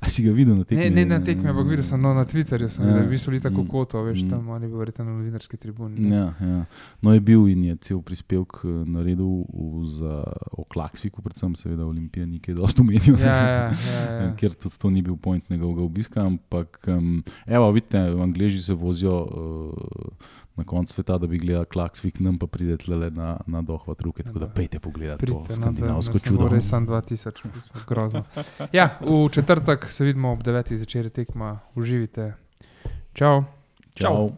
A 0.03 0.09
si 0.09 0.19
ga 0.19 0.31
videl 0.31 0.55
na 0.55 0.63
tekmi? 0.63 0.83
Ne, 0.83 0.89
ne 0.91 1.05
na 1.07 1.19
tekmi, 1.19 1.47
ampak 1.47 1.63
videl 1.65 1.83
sem 1.83 1.95
no, 1.97 2.11
na 2.11 2.25
Twitterju, 2.25 2.67
sem 2.67 2.83
Ja. 2.83 2.93
videl, 2.93 3.07
vi 3.07 3.17
so 3.17 3.31
bili 3.31 3.39
tako 3.39 3.63
Mm. 3.63 3.67
koto, 3.67 4.03
veš, 4.03 4.19
Mm. 4.19 4.29
tam 4.29 4.49
oni 4.49 4.67
bi 4.67 4.75
verjetno 4.75 5.05
na 5.05 5.11
novinarski 5.13 5.57
tribuni. 5.57 5.99
ne. 6.01 6.15
Ja, 6.15 6.33
ja. 6.41 6.65
No, 7.01 7.13
je 7.13 7.19
bil 7.21 7.47
in 7.47 7.63
je 7.63 7.75
cel 7.77 8.01
prispevek 8.01 8.51
eh, 8.61 8.67
naredil 8.85 9.25
v- 9.45 9.85
za, 9.87 10.23
o 10.51 10.63
Klaksviku, 10.65 11.21
predvsem 11.21 11.55
seveda 11.55 11.85
Olimpija 11.85 12.25
ni 12.25 12.39
kaj 12.39 12.55
dosti 12.55 12.81
umenil. 12.81 13.15
Ja, 13.17 13.37
ja, 13.37 13.71
ja, 13.71 13.71
ja. 14.19 14.33
Ker 14.37 14.51
tudi 14.51 14.75
to 14.77 14.89
ni 14.89 15.01
bil 15.01 15.15
point 15.15 15.49
njegovega 15.49 15.81
obiska, 15.81 16.21
ampak 16.21 16.83
um, 16.89 17.23
evo, 17.47 17.71
vidite, 17.71 17.97
Angleži 17.97 18.59
se 18.59 18.73
vozijo 18.75 19.15
uh, 19.15 20.13
na 20.55 20.63
konc 20.63 20.91
sveta, 20.93 21.17
da 21.17 21.27
bi 21.27 21.37
gledali 21.37 21.65
Klaksvik, 21.65 22.19
nam 22.19 22.37
pa 22.39 22.47
pride 22.47 22.77
tle 22.77 23.09
na, 23.11 23.37
na 23.47 23.61
dohvat 23.61 24.01
ruke, 24.01 24.23
tako 24.23 24.39
da 24.39 24.47
pejte 24.47 24.79
pogledati 24.79 25.25
to 25.25 25.25
Pridite, 25.25 25.41
no, 25.41 25.47
da 25.47 25.53
skandinavsko 25.53 26.13
bo 26.13 26.19
čudo. 26.19 26.47
Res 26.47 26.69
sam 26.69 26.87
2000, 26.87 27.49
grozno. 27.87 28.23
Ja, 28.77 28.99
v 29.01 29.29
četrtek 29.33 29.91
se 29.91 30.05
vidimo 30.05 30.31
ob 30.31 30.43
9. 30.43 30.75
zvečer 30.77 31.09
tekma, 31.09 31.59
uživite. 31.75 32.33
Čau. 33.13 33.43
Čau. 33.95 34.29